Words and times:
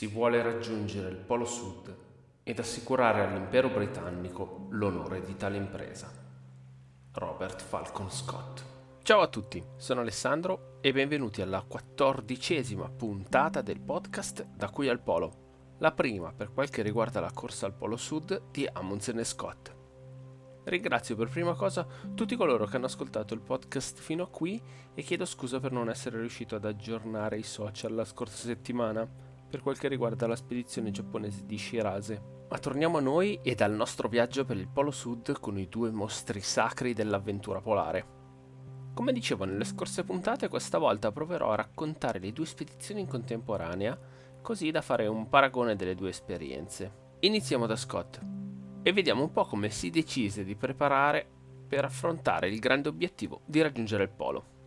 Si 0.00 0.06
vuole 0.06 0.40
raggiungere 0.40 1.10
il 1.10 1.16
Polo 1.16 1.44
Sud 1.44 1.94
ed 2.42 2.58
assicurare 2.58 3.20
all'impero 3.20 3.68
britannico 3.68 4.66
l'onore 4.70 5.20
di 5.20 5.36
tale 5.36 5.58
impresa. 5.58 6.10
Robert 7.12 7.60
Falcon 7.60 8.10
Scott. 8.10 8.64
Ciao 9.02 9.20
a 9.20 9.28
tutti, 9.28 9.62
sono 9.76 10.00
Alessandro 10.00 10.78
e 10.80 10.92
benvenuti 10.92 11.42
alla 11.42 11.62
quattordicesima 11.68 12.88
puntata 12.88 13.60
del 13.60 13.78
podcast 13.78 14.46
Da 14.54 14.70
qui 14.70 14.88
al 14.88 15.02
Polo, 15.02 15.74
la 15.80 15.92
prima 15.92 16.32
per 16.32 16.50
quel 16.50 16.70
che 16.70 16.80
riguarda 16.80 17.20
la 17.20 17.32
corsa 17.34 17.66
al 17.66 17.74
Polo 17.74 17.98
Sud 17.98 18.44
di 18.50 18.66
Amundsen 18.72 19.18
e 19.18 19.24
Scott. 19.24 19.76
Ringrazio 20.64 21.14
per 21.14 21.28
prima 21.28 21.52
cosa 21.52 21.86
tutti 22.14 22.36
coloro 22.36 22.64
che 22.64 22.76
hanno 22.76 22.86
ascoltato 22.86 23.34
il 23.34 23.42
podcast 23.42 23.98
fino 23.98 24.22
a 24.22 24.28
qui 24.28 24.62
e 24.94 25.02
chiedo 25.02 25.26
scusa 25.26 25.60
per 25.60 25.72
non 25.72 25.90
essere 25.90 26.20
riuscito 26.20 26.56
ad 26.56 26.64
aggiornare 26.64 27.36
i 27.36 27.42
social 27.42 27.92
la 27.92 28.06
scorsa 28.06 28.46
settimana 28.46 29.28
per 29.50 29.60
quel 29.60 29.76
che 29.76 29.88
riguarda 29.88 30.26
la 30.26 30.36
spedizione 30.36 30.92
giapponese 30.92 31.44
di 31.44 31.58
Shirase. 31.58 32.22
Ma 32.48 32.58
torniamo 32.58 32.98
a 32.98 33.02
noi 33.02 33.38
e 33.42 33.54
al 33.58 33.72
nostro 33.72 34.08
viaggio 34.08 34.44
per 34.44 34.56
il 34.56 34.68
Polo 34.68 34.90
Sud 34.90 35.38
con 35.40 35.58
i 35.58 35.68
due 35.68 35.90
mostri 35.90 36.40
sacri 36.40 36.94
dell'avventura 36.94 37.60
polare. 37.60 38.18
Come 38.94 39.12
dicevo 39.12 39.44
nelle 39.44 39.64
scorse 39.64 40.04
puntate, 40.04 40.48
questa 40.48 40.78
volta 40.78 41.12
proverò 41.12 41.50
a 41.50 41.56
raccontare 41.56 42.18
le 42.18 42.32
due 42.32 42.46
spedizioni 42.46 43.00
in 43.00 43.06
contemporanea, 43.06 43.98
così 44.40 44.70
da 44.70 44.80
fare 44.80 45.06
un 45.06 45.28
paragone 45.28 45.76
delle 45.76 45.94
due 45.94 46.08
esperienze. 46.10 47.08
Iniziamo 47.20 47.66
da 47.66 47.76
Scott 47.76 48.20
e 48.82 48.92
vediamo 48.92 49.22
un 49.22 49.32
po' 49.32 49.44
come 49.44 49.70
si 49.70 49.90
decise 49.90 50.44
di 50.44 50.56
preparare 50.56 51.28
per 51.68 51.84
affrontare 51.84 52.48
il 52.48 52.58
grande 52.58 52.88
obiettivo 52.88 53.42
di 53.44 53.60
raggiungere 53.60 54.04
il 54.04 54.10
polo. 54.10 54.59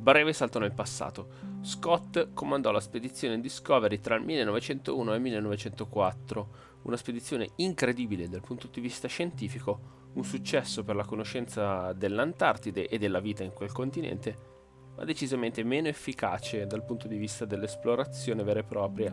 Breve 0.00 0.32
salto 0.32 0.60
nel 0.60 0.72
passato. 0.72 1.56
Scott 1.60 2.32
comandò 2.32 2.70
la 2.70 2.78
spedizione 2.78 3.40
Discovery 3.40 3.98
tra 3.98 4.14
il 4.14 4.22
1901 4.22 5.12
e 5.12 5.14
il 5.16 5.20
1904, 5.20 6.48
una 6.82 6.96
spedizione 6.96 7.50
incredibile 7.56 8.28
dal 8.28 8.40
punto 8.40 8.68
di 8.68 8.80
vista 8.80 9.08
scientifico, 9.08 9.96
un 10.14 10.22
successo 10.22 10.84
per 10.84 10.94
la 10.94 11.04
conoscenza 11.04 11.92
dell'Antartide 11.94 12.86
e 12.86 12.96
della 12.96 13.18
vita 13.18 13.42
in 13.42 13.52
quel 13.52 13.72
continente, 13.72 14.36
ma 14.96 15.04
decisamente 15.04 15.64
meno 15.64 15.88
efficace 15.88 16.66
dal 16.66 16.84
punto 16.84 17.08
di 17.08 17.16
vista 17.16 17.44
dell'esplorazione 17.44 18.44
vera 18.44 18.60
e 18.60 18.64
propria, 18.64 19.12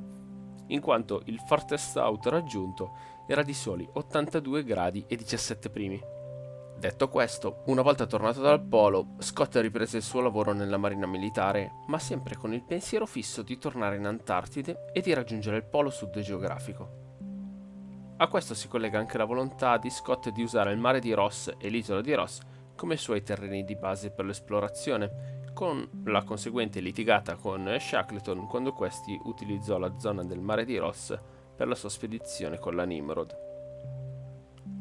in 0.68 0.82
quanto 0.82 1.24
il 1.26 1.40
farthest 1.40 1.98
out 1.98 2.28
raggiunto 2.28 2.92
era 3.28 3.42
di 3.42 3.54
soli 3.56 3.90
82 3.92 4.64
gradi 4.64 5.04
e 5.08 5.16
17 5.16 5.70
primi. 5.72 6.15
Detto 6.78 7.08
questo, 7.08 7.64
una 7.68 7.82
volta 7.82 8.06
tornato 8.06 8.42
dal 8.42 8.62
polo, 8.62 9.16
Scott 9.20 9.56
riprese 9.56 9.98
il 9.98 10.04
suo 10.04 10.20
lavoro 10.20 10.52
nella 10.52 10.78
marina 10.78 11.08
militare, 11.08 11.72
ma 11.88 11.98
sempre 11.98 12.36
con 12.36 12.54
il 12.54 12.64
pensiero 12.64 13.06
fisso 13.06 13.42
di 13.42 13.58
tornare 13.58 13.96
in 13.96 14.06
Antartide 14.06 14.92
e 14.92 15.02
di 15.02 15.14
raggiungere 15.14 15.58
il 15.58 15.64
polo 15.64 15.90
sud 15.90 16.20
geografico. 16.20 17.04
A 18.18 18.28
questo 18.28 18.54
si 18.54 18.68
collega 18.68 19.00
anche 19.00 19.18
la 19.18 19.26
volontà 19.26 19.78
di 19.78 19.90
Scott 19.90 20.30
di 20.30 20.44
usare 20.44 20.74
il 20.74 20.78
mare 20.78 21.00
di 21.00 21.14
Ross 21.14 21.52
e 21.58 21.70
l'isola 21.70 22.02
di 22.02 22.14
Ross 22.14 22.40
come 22.76 22.98
suoi 22.98 23.24
terreni 23.24 23.64
di 23.64 23.76
base 23.76 24.12
per 24.12 24.26
l'esplorazione, 24.26 25.44
con 25.54 26.04
la 26.04 26.24
conseguente 26.24 26.82
litigata 26.82 27.36
con 27.36 27.74
Shackleton 27.80 28.48
quando 28.48 28.74
questi 28.74 29.18
utilizzò 29.24 29.78
la 29.78 29.98
zona 29.98 30.24
del 30.26 30.42
mare 30.42 30.66
di 30.66 30.78
Ross 30.78 31.18
per 31.56 31.68
la 31.70 31.76
sua 31.76 31.90
spedizione 31.90 32.60
con 32.60 32.76
la 32.76 32.84
Nimrod. 32.84 33.45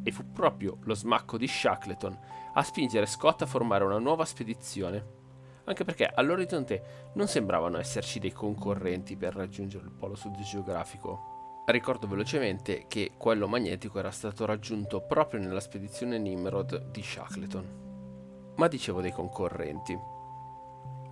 E 0.04 0.12
fu 0.12 0.30
proprio 0.30 0.76
lo 0.82 0.94
smacco 0.94 1.36
di 1.36 1.48
Shackleton 1.48 2.16
a 2.52 2.62
spingere 2.62 3.06
Scott 3.06 3.42
a 3.42 3.46
formare 3.46 3.84
una 3.84 3.98
nuova 3.98 4.24
spedizione, 4.24 5.22
anche 5.64 5.84
perché 5.84 6.06
all'orizzonte 6.06 7.10
non 7.14 7.26
sembravano 7.26 7.78
esserci 7.78 8.18
dei 8.18 8.32
concorrenti 8.32 9.16
per 9.16 9.34
raggiungere 9.34 9.84
il 9.84 9.92
polo 9.92 10.14
sud 10.14 10.38
geografico. 10.42 11.62
Ricordo 11.66 12.06
velocemente 12.06 12.84
che 12.86 13.12
quello 13.16 13.48
magnetico 13.48 13.98
era 13.98 14.10
stato 14.10 14.44
raggiunto 14.44 15.00
proprio 15.00 15.40
nella 15.40 15.60
spedizione 15.60 16.18
Nimrod 16.18 16.90
di 16.90 17.02
Shackleton. 17.02 18.52
Ma 18.56 18.68
dicevo 18.68 19.00
dei 19.00 19.12
concorrenti. 19.12 19.98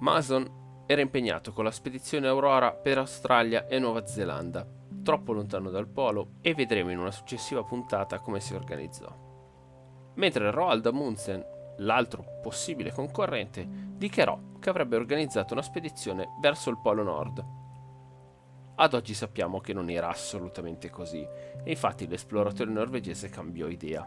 Mason 0.01 0.85
era 0.85 1.01
impegnato 1.01 1.53
con 1.53 1.65
la 1.65 1.71
spedizione 1.71 2.29
Aurora 2.29 2.73
per 2.73 2.99
Australia 2.99 3.67
e 3.67 3.79
Nuova 3.79 4.07
Zelanda, 4.07 4.67
troppo 5.03 5.33
lontano 5.33 5.71
dal 5.71 5.89
polo, 5.89 6.35
e 6.41 6.55
vedremo 6.55 6.91
in 6.91 6.99
una 6.99 7.11
successiva 7.11 7.63
puntata 7.63 8.21
come 8.21 8.41
si 8.41 8.55
organizzò. 8.55 9.15
Mentre 10.15 10.51
Roald 10.51 10.87
Amundsen, 10.87 11.45
l'altro 11.79 12.25
possibile 12.43 12.93
concorrente, 12.93 13.67
dichiarò 13.69 14.39
che 14.59 14.71
avrebbe 14.71 14.97
organizzato 14.97 15.55
una 15.55 15.63
spedizione 15.63 16.29
verso 16.41 16.71
il 16.71 16.79
Polo 16.79 17.03
Nord. 17.03 17.45
Ad 18.75 18.95
oggi 18.95 19.15
sappiamo 19.15 19.61
che 19.61 19.73
non 19.73 19.91
era 19.91 20.09
assolutamente 20.09 20.91
così, 20.91 21.21
e 21.21 21.71
infatti 21.71 22.07
l'esploratore 22.07 22.71
norvegese 22.71 23.29
cambiò 23.29 23.69
idea. 23.69 24.07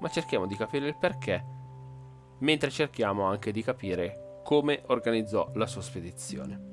Ma 0.00 0.08
cerchiamo 0.08 0.46
di 0.46 0.56
capire 0.56 0.88
il 0.88 0.96
perché, 0.96 1.44
mentre 2.38 2.70
cerchiamo 2.70 3.24
anche 3.24 3.52
di 3.52 3.62
capire 3.62 4.40
come 4.44 4.82
organizzò 4.86 5.50
la 5.54 5.66
sua 5.66 5.82
spedizione. 5.82 6.71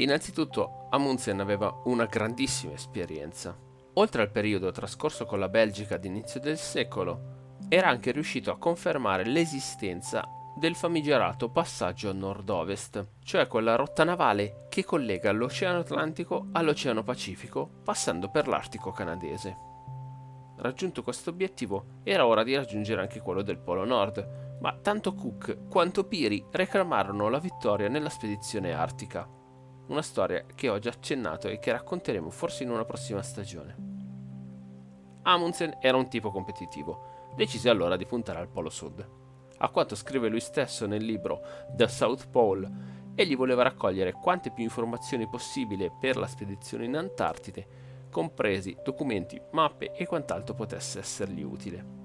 Innanzitutto 0.00 0.86
Amundsen 0.88 1.40
aveva 1.40 1.82
una 1.84 2.06
grandissima 2.06 2.72
esperienza. 2.72 3.54
Oltre 3.94 4.22
al 4.22 4.30
periodo 4.30 4.70
trascorso 4.70 5.26
con 5.26 5.38
la 5.38 5.50
Belgica 5.50 5.98
d'inizio 5.98 6.40
del 6.40 6.56
secolo, 6.56 7.58
era 7.68 7.88
anche 7.88 8.10
riuscito 8.10 8.50
a 8.50 8.56
confermare 8.56 9.26
l'esistenza 9.26 10.26
del 10.56 10.74
famigerato 10.74 11.50
passaggio 11.50 12.14
nord-ovest, 12.14 13.08
cioè 13.24 13.46
quella 13.46 13.76
rotta 13.76 14.02
navale 14.02 14.66
che 14.70 14.84
collega 14.84 15.32
l'Oceano 15.32 15.80
Atlantico 15.80 16.48
all'Oceano 16.52 17.02
Pacifico, 17.02 17.68
passando 17.84 18.30
per 18.30 18.48
l'Artico 18.48 18.92
canadese. 18.92 19.54
Raggiunto 20.56 21.02
questo 21.02 21.28
obiettivo, 21.28 22.00
era 22.04 22.26
ora 22.26 22.42
di 22.42 22.54
raggiungere 22.54 23.02
anche 23.02 23.20
quello 23.20 23.42
del 23.42 23.58
Polo 23.58 23.84
Nord, 23.84 24.58
ma 24.62 24.78
tanto 24.80 25.12
Cook 25.12 25.68
quanto 25.68 26.04
Peary 26.04 26.46
reclamarono 26.50 27.28
la 27.28 27.38
vittoria 27.38 27.88
nella 27.88 28.10
spedizione 28.10 28.72
artica 28.72 29.28
una 29.90 30.02
storia 30.02 30.44
che 30.54 30.68
ho 30.68 30.78
già 30.78 30.90
accennato 30.90 31.48
e 31.48 31.58
che 31.58 31.72
racconteremo 31.72 32.30
forse 32.30 32.62
in 32.62 32.70
una 32.70 32.84
prossima 32.84 33.22
stagione. 33.22 33.88
Amundsen 35.22 35.78
era 35.80 35.96
un 35.96 36.08
tipo 36.08 36.30
competitivo, 36.30 37.32
decise 37.34 37.68
allora 37.68 37.96
di 37.96 38.06
puntare 38.06 38.38
al 38.38 38.48
Polo 38.48 38.70
Sud. 38.70 39.06
A 39.58 39.68
quanto 39.68 39.94
scrive 39.94 40.28
lui 40.28 40.40
stesso 40.40 40.86
nel 40.86 41.04
libro 41.04 41.42
The 41.74 41.88
South 41.88 42.28
Pole, 42.30 42.70
egli 43.14 43.36
voleva 43.36 43.64
raccogliere 43.64 44.12
quante 44.12 44.50
più 44.52 44.62
informazioni 44.62 45.28
possibile 45.28 45.92
per 46.00 46.16
la 46.16 46.26
spedizione 46.26 46.84
in 46.84 46.96
Antartide, 46.96 47.66
compresi 48.10 48.76
documenti, 48.82 49.40
mappe 49.50 49.92
e 49.92 50.06
quant'altro 50.06 50.54
potesse 50.54 51.00
essergli 51.00 51.42
utile. 51.42 51.98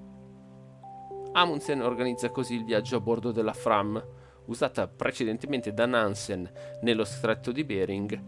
Amundsen 1.32 1.82
organizza 1.82 2.30
così 2.30 2.54
il 2.54 2.64
viaggio 2.64 2.96
a 2.96 3.00
bordo 3.00 3.30
della 3.30 3.52
Fram, 3.52 4.04
usata 4.46 4.86
precedentemente 4.88 5.72
da 5.72 5.86
Nansen 5.86 6.50
nello 6.82 7.04
stretto 7.04 7.52
di 7.52 7.64
Bering, 7.64 8.22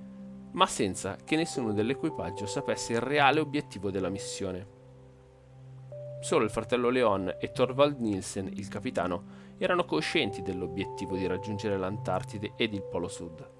ma 0.52 0.66
senza 0.66 1.16
che 1.24 1.36
nessuno 1.36 1.72
dell'equipaggio 1.72 2.46
sapesse 2.46 2.94
il 2.94 3.00
reale 3.00 3.40
obiettivo 3.40 3.90
della 3.90 4.08
missione. 4.08 4.76
Solo 6.20 6.44
il 6.44 6.50
fratello 6.50 6.88
Leon 6.90 7.36
e 7.38 7.52
Thorvald 7.52 8.00
Nielsen, 8.00 8.48
il 8.54 8.68
capitano, 8.68 9.46
erano 9.58 9.84
coscienti 9.84 10.42
dell'obiettivo 10.42 11.16
di 11.16 11.26
raggiungere 11.26 11.76
l'Antartide 11.76 12.52
ed 12.56 12.74
il 12.74 12.82
Polo 12.82 13.08
Sud. 13.08 13.50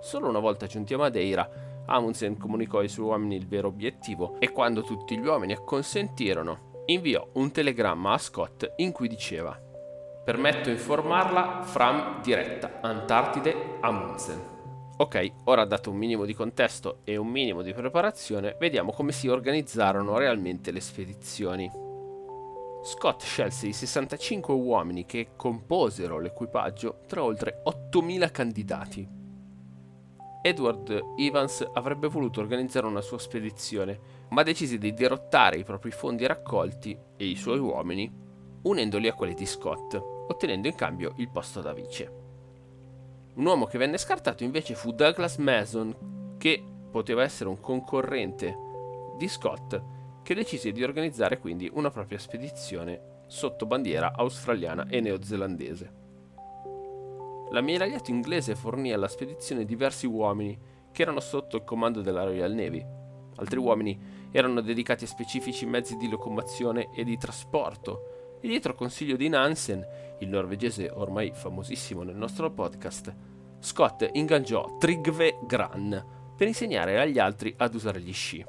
Solo 0.00 0.28
una 0.28 0.40
volta 0.40 0.66
giunti 0.66 0.94
a 0.94 0.98
Madeira, 0.98 1.84
Amundsen 1.86 2.36
comunicò 2.36 2.78
ai 2.78 2.88
suoi 2.88 3.06
uomini 3.06 3.36
il 3.36 3.46
vero 3.46 3.68
obiettivo 3.68 4.38
e 4.40 4.50
quando 4.50 4.82
tutti 4.82 5.16
gli 5.16 5.26
uomini 5.26 5.52
acconsentirono, 5.52 6.82
inviò 6.86 7.26
un 7.34 7.50
telegramma 7.50 8.12
a 8.12 8.18
Scott 8.18 8.72
in 8.76 8.92
cui 8.92 9.08
diceva 9.08 9.65
Permetto 10.26 10.70
informarla 10.70 11.62
Fram 11.62 12.20
diretta 12.20 12.80
Antartide 12.80 13.76
Amundsen. 13.78 14.42
Ok, 14.96 15.30
ora 15.44 15.64
dato 15.64 15.92
un 15.92 15.98
minimo 15.98 16.24
di 16.24 16.34
contesto 16.34 17.02
e 17.04 17.16
un 17.16 17.28
minimo 17.28 17.62
di 17.62 17.72
preparazione, 17.72 18.56
vediamo 18.58 18.90
come 18.90 19.12
si 19.12 19.28
organizzarono 19.28 20.18
realmente 20.18 20.72
le 20.72 20.80
spedizioni. 20.80 21.70
Scott 22.82 23.22
scelse 23.22 23.68
i 23.68 23.72
65 23.72 24.52
uomini 24.52 25.06
che 25.06 25.28
composero 25.36 26.18
l'equipaggio 26.18 27.02
tra 27.06 27.22
oltre 27.22 27.62
8.000 27.64 28.30
candidati. 28.32 29.08
Edward 30.42 31.02
Evans 31.18 31.64
avrebbe 31.72 32.08
voluto 32.08 32.40
organizzare 32.40 32.86
una 32.86 33.00
sua 33.00 33.20
spedizione, 33.20 34.00
ma 34.30 34.42
decise 34.42 34.76
di 34.76 34.92
dirottare 34.92 35.58
i 35.58 35.62
propri 35.62 35.92
fondi 35.92 36.26
raccolti 36.26 36.98
e 37.16 37.26
i 37.26 37.36
suoi 37.36 37.60
uomini, 37.60 38.12
unendoli 38.62 39.06
a 39.06 39.14
quelli 39.14 39.34
di 39.34 39.46
Scott 39.46 40.14
ottenendo 40.28 40.68
in 40.68 40.74
cambio 40.74 41.12
il 41.16 41.28
posto 41.28 41.60
da 41.60 41.72
vice. 41.72 42.24
Un 43.34 43.44
uomo 43.44 43.66
che 43.66 43.78
venne 43.78 43.98
scartato 43.98 44.44
invece 44.44 44.74
fu 44.74 44.92
Douglas 44.92 45.36
Mason, 45.36 46.36
che 46.38 46.62
poteva 46.90 47.22
essere 47.22 47.48
un 47.48 47.60
concorrente 47.60 48.56
di 49.16 49.28
Scott, 49.28 49.80
che 50.22 50.34
decise 50.34 50.72
di 50.72 50.82
organizzare 50.82 51.38
quindi 51.38 51.70
una 51.72 51.90
propria 51.90 52.18
spedizione 52.18 53.14
sotto 53.26 53.66
bandiera 53.66 54.12
australiana 54.14 54.86
e 54.88 55.00
neozelandese. 55.00 56.04
L'ammiragliato 57.50 58.10
inglese 58.10 58.54
fornì 58.54 58.92
alla 58.92 59.08
spedizione 59.08 59.64
diversi 59.64 60.06
uomini 60.06 60.58
che 60.90 61.02
erano 61.02 61.20
sotto 61.20 61.56
il 61.56 61.64
comando 61.64 62.00
della 62.00 62.24
Royal 62.24 62.52
Navy. 62.52 62.84
Altri 63.36 63.58
uomini 63.58 64.00
erano 64.32 64.60
dedicati 64.62 65.04
a 65.04 65.08
specifici 65.08 65.66
mezzi 65.66 65.96
di 65.96 66.08
locomozione 66.08 66.88
e 66.94 67.04
di 67.04 67.16
trasporto, 67.18 68.25
e 68.46 68.48
dietro 68.48 68.74
consiglio 68.74 69.16
di 69.16 69.28
Nansen, 69.28 69.84
il 70.20 70.28
norvegese 70.28 70.88
ormai 70.88 71.32
famosissimo 71.34 72.04
nel 72.04 72.14
nostro 72.14 72.52
podcast, 72.52 73.12
Scott 73.58 74.08
ingaggiò 74.12 74.76
Trygve 74.78 75.40
Gran 75.46 76.32
per 76.36 76.46
insegnare 76.46 77.00
agli 77.00 77.18
altri 77.18 77.52
ad 77.56 77.74
usare 77.74 78.00
gli 78.00 78.12
sci. 78.12 78.44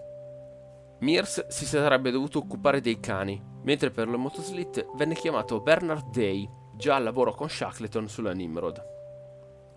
Mears 0.99 1.47
si 1.47 1.65
sarebbe 1.65 2.11
dovuto 2.11 2.38
occupare 2.38 2.79
dei 2.79 2.99
cani, 2.99 3.41
mentre 3.63 3.89
per 3.89 4.07
le 4.07 4.17
motoslit 4.17 4.85
venne 4.95 5.15
chiamato 5.15 5.61
Bernard 5.61 6.11
Day, 6.11 6.47
già 6.75 6.95
al 6.95 7.03
lavoro 7.03 7.33
con 7.33 7.49
Shackleton 7.49 8.07
sulla 8.07 8.33
Nimrod. 8.33 8.79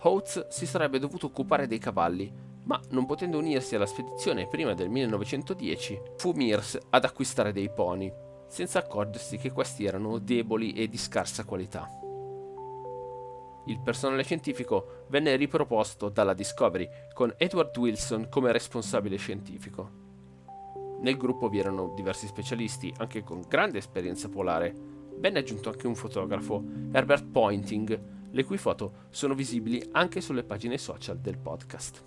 Oates 0.03 0.49
si 0.49 0.67
sarebbe 0.67 0.99
dovuto 0.99 1.27
occupare 1.27 1.67
dei 1.67 1.79
cavalli, 1.79 2.31
ma 2.65 2.79
non 2.91 3.07
potendo 3.07 3.39
unirsi 3.39 3.75
alla 3.75 3.87
spedizione 3.87 4.49
prima 4.49 4.75
del 4.75 4.91
1910, 4.91 6.01
fu 6.19 6.33
Mears 6.33 6.79
ad 6.91 7.05
acquistare 7.05 7.53
dei 7.53 7.71
pony, 7.71 8.13
senza 8.51 8.81
accorgersi 8.81 9.39
che 9.39 9.53
questi 9.53 9.85
erano 9.85 10.19
deboli 10.19 10.73
e 10.73 10.89
di 10.89 10.99
scarsa 10.99 11.45
qualità. 11.45 11.89
Il 13.67 13.81
personale 13.81 14.25
scientifico 14.25 15.05
venne 15.09 15.37
riproposto 15.37 16.09
dalla 16.09 16.35
Discovery 16.35 16.89
con 17.15 17.33
Edward 17.37 17.77
Wilson 17.79 18.29
come 18.29 18.51
responsabile 18.51 19.17
scientifico. 19.17 19.99
Nel 21.01 21.17
gruppo 21.17 21.49
vi 21.49 21.61
erano 21.61 21.93
diversi 21.95 22.27
specialisti, 22.27 22.93
anche 22.97 23.23
con 23.23 23.45
grande 23.47 23.79
esperienza 23.79 24.29
polare. 24.29 24.75
Venne 25.17 25.39
aggiunto 25.39 25.71
anche 25.71 25.87
un 25.87 25.95
fotografo, 25.95 26.63
Herbert 26.91 27.27
Pointing, 27.27 28.29
le 28.33 28.45
cui 28.45 28.59
foto 28.59 29.07
sono 29.11 29.35
visibili 29.35 29.81
anche 29.93 30.21
sulle 30.21 30.43
pagine 30.43 30.77
social 30.77 31.19
del 31.21 31.39
podcast. 31.39 32.05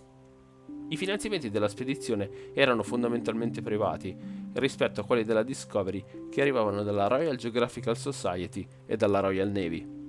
I 0.90 0.98
finanziamenti 0.98 1.50
della 1.50 1.70
spedizione 1.70 2.54
erano 2.54 2.84
fondamentalmente 2.84 3.62
privati 3.62 4.16
rispetto 4.54 5.02
a 5.02 5.06
quelli 5.06 5.24
della 5.24 5.44
Discovery 5.44 6.30
che 6.30 6.42
arrivavano 6.42 6.84
dalla 6.84 7.08
Royal 7.08 7.36
Geographical 7.36 7.98
Society 7.98 8.66
e 8.86 8.96
dalla 8.96 9.20
Royal 9.20 9.50
Navy. 9.50 10.02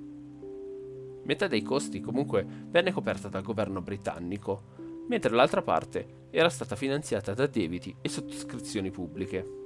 Metà 1.23 1.47
dei 1.47 1.63
costi 1.63 2.01
comunque 2.01 2.45
venne 2.67 2.91
coperta 2.91 3.27
dal 3.27 3.41
governo 3.41 3.81
britannico, 3.81 4.73
mentre 5.07 5.33
l'altra 5.33 5.61
parte 5.61 6.27
era 6.29 6.49
stata 6.49 6.75
finanziata 6.75 7.33
da 7.33 7.47
debiti 7.47 7.95
e 8.01 8.09
sottoscrizioni 8.09 8.91
pubbliche. 8.91 9.63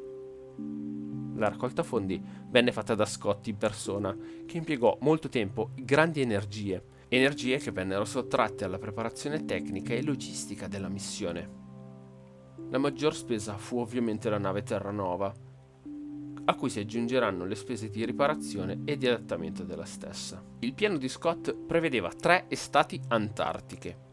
La 1.35 1.49
raccolta 1.49 1.83
fondi 1.83 2.21
venne 2.49 2.71
fatta 2.71 2.95
da 2.95 3.05
Scott 3.05 3.47
in 3.47 3.57
persona, 3.57 4.15
che 4.45 4.57
impiegò 4.57 4.97
molto 5.01 5.29
tempo 5.29 5.71
e 5.75 5.83
grandi 5.83 6.21
energie, 6.21 6.83
energie 7.09 7.57
che 7.57 7.71
vennero 7.71 8.05
sottratte 8.05 8.63
alla 8.63 8.77
preparazione 8.77 9.45
tecnica 9.45 9.93
e 9.93 10.03
logistica 10.03 10.67
della 10.67 10.89
missione. 10.89 11.58
La 12.69 12.77
maggior 12.77 13.15
spesa 13.15 13.57
fu 13.57 13.79
ovviamente 13.79 14.29
la 14.29 14.37
nave 14.37 14.63
Terranova, 14.63 15.33
a 16.45 16.55
cui 16.55 16.69
si 16.69 16.79
aggiungeranno 16.79 17.45
le 17.45 17.55
spese 17.55 17.89
di 17.89 18.05
riparazione 18.05 18.81
e 18.85 18.97
di 18.97 19.07
adattamento 19.07 19.63
della 19.63 19.85
stessa. 19.85 20.43
Il 20.59 20.73
piano 20.73 20.97
di 20.97 21.07
Scott 21.07 21.53
prevedeva 21.53 22.09
tre 22.09 22.45
estati 22.47 22.99
antartiche, 23.07 24.07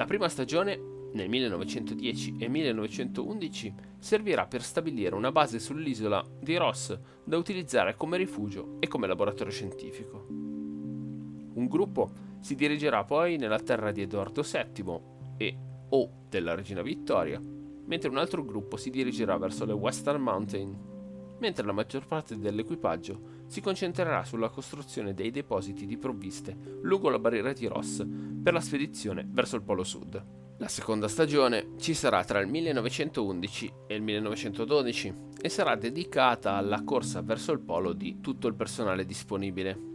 la 0.00 0.06
prima 0.06 0.30
stagione, 0.30 0.80
nel 1.12 1.28
1910 1.28 2.36
e 2.38 2.48
1911, 2.48 3.74
servirà 3.98 4.46
per 4.46 4.62
stabilire 4.62 5.14
una 5.14 5.30
base 5.30 5.58
sull'isola 5.58 6.24
di 6.40 6.56
Ross 6.56 6.98
da 7.22 7.36
utilizzare 7.36 7.96
come 7.96 8.16
rifugio 8.16 8.76
e 8.78 8.88
come 8.88 9.06
laboratorio 9.06 9.52
scientifico. 9.52 10.24
Un 10.28 11.66
gruppo 11.68 12.10
si 12.40 12.54
dirigerà 12.54 13.04
poi 13.04 13.36
nella 13.36 13.58
terra 13.58 13.90
di 13.90 14.00
Edoardo 14.00 14.42
VII 14.42 15.00
e 15.36 15.56
o 15.90 16.10
della 16.28 16.54
regina 16.54 16.82
Vittoria, 16.82 17.40
mentre 17.86 18.08
un 18.08 18.18
altro 18.18 18.44
gruppo 18.44 18.76
si 18.76 18.90
dirigerà 18.90 19.36
verso 19.36 19.64
le 19.64 19.72
Western 19.72 20.22
Mountain, 20.22 20.88
mentre 21.38 21.64
la 21.64 21.72
maggior 21.72 22.06
parte 22.06 22.38
dell'equipaggio 22.38 23.38
si 23.46 23.60
concentrerà 23.60 24.24
sulla 24.24 24.50
costruzione 24.50 25.14
dei 25.14 25.30
depositi 25.30 25.86
di 25.86 25.96
provviste 25.96 26.56
lungo 26.82 27.08
la 27.08 27.18
barriera 27.18 27.52
di 27.52 27.66
Ross 27.66 28.04
per 28.42 28.52
la 28.52 28.60
spedizione 28.60 29.26
verso 29.28 29.56
il 29.56 29.62
Polo 29.62 29.82
Sud. 29.82 30.24
La 30.58 30.68
seconda 30.68 31.08
stagione 31.08 31.70
ci 31.78 31.94
sarà 31.94 32.22
tra 32.22 32.38
il 32.38 32.46
1911 32.46 33.72
e 33.86 33.94
il 33.94 34.02
1912 34.02 35.14
e 35.40 35.48
sarà 35.48 35.74
dedicata 35.74 36.56
alla 36.56 36.82
corsa 36.84 37.22
verso 37.22 37.50
il 37.52 37.60
polo 37.60 37.94
di 37.94 38.20
tutto 38.20 38.46
il 38.46 38.54
personale 38.54 39.06
disponibile. 39.06 39.88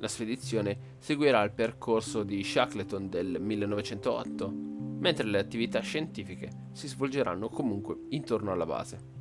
La 0.00 0.08
spedizione 0.08 0.96
seguirà 0.98 1.42
il 1.42 1.52
percorso 1.52 2.24
di 2.24 2.44
Shackleton 2.44 3.08
del 3.08 3.40
1908, 3.40 4.73
mentre 5.04 5.26
le 5.26 5.38
attività 5.38 5.80
scientifiche 5.80 6.68
si 6.72 6.88
svolgeranno 6.88 7.50
comunque 7.50 8.06
intorno 8.08 8.52
alla 8.52 8.64
base. 8.64 9.12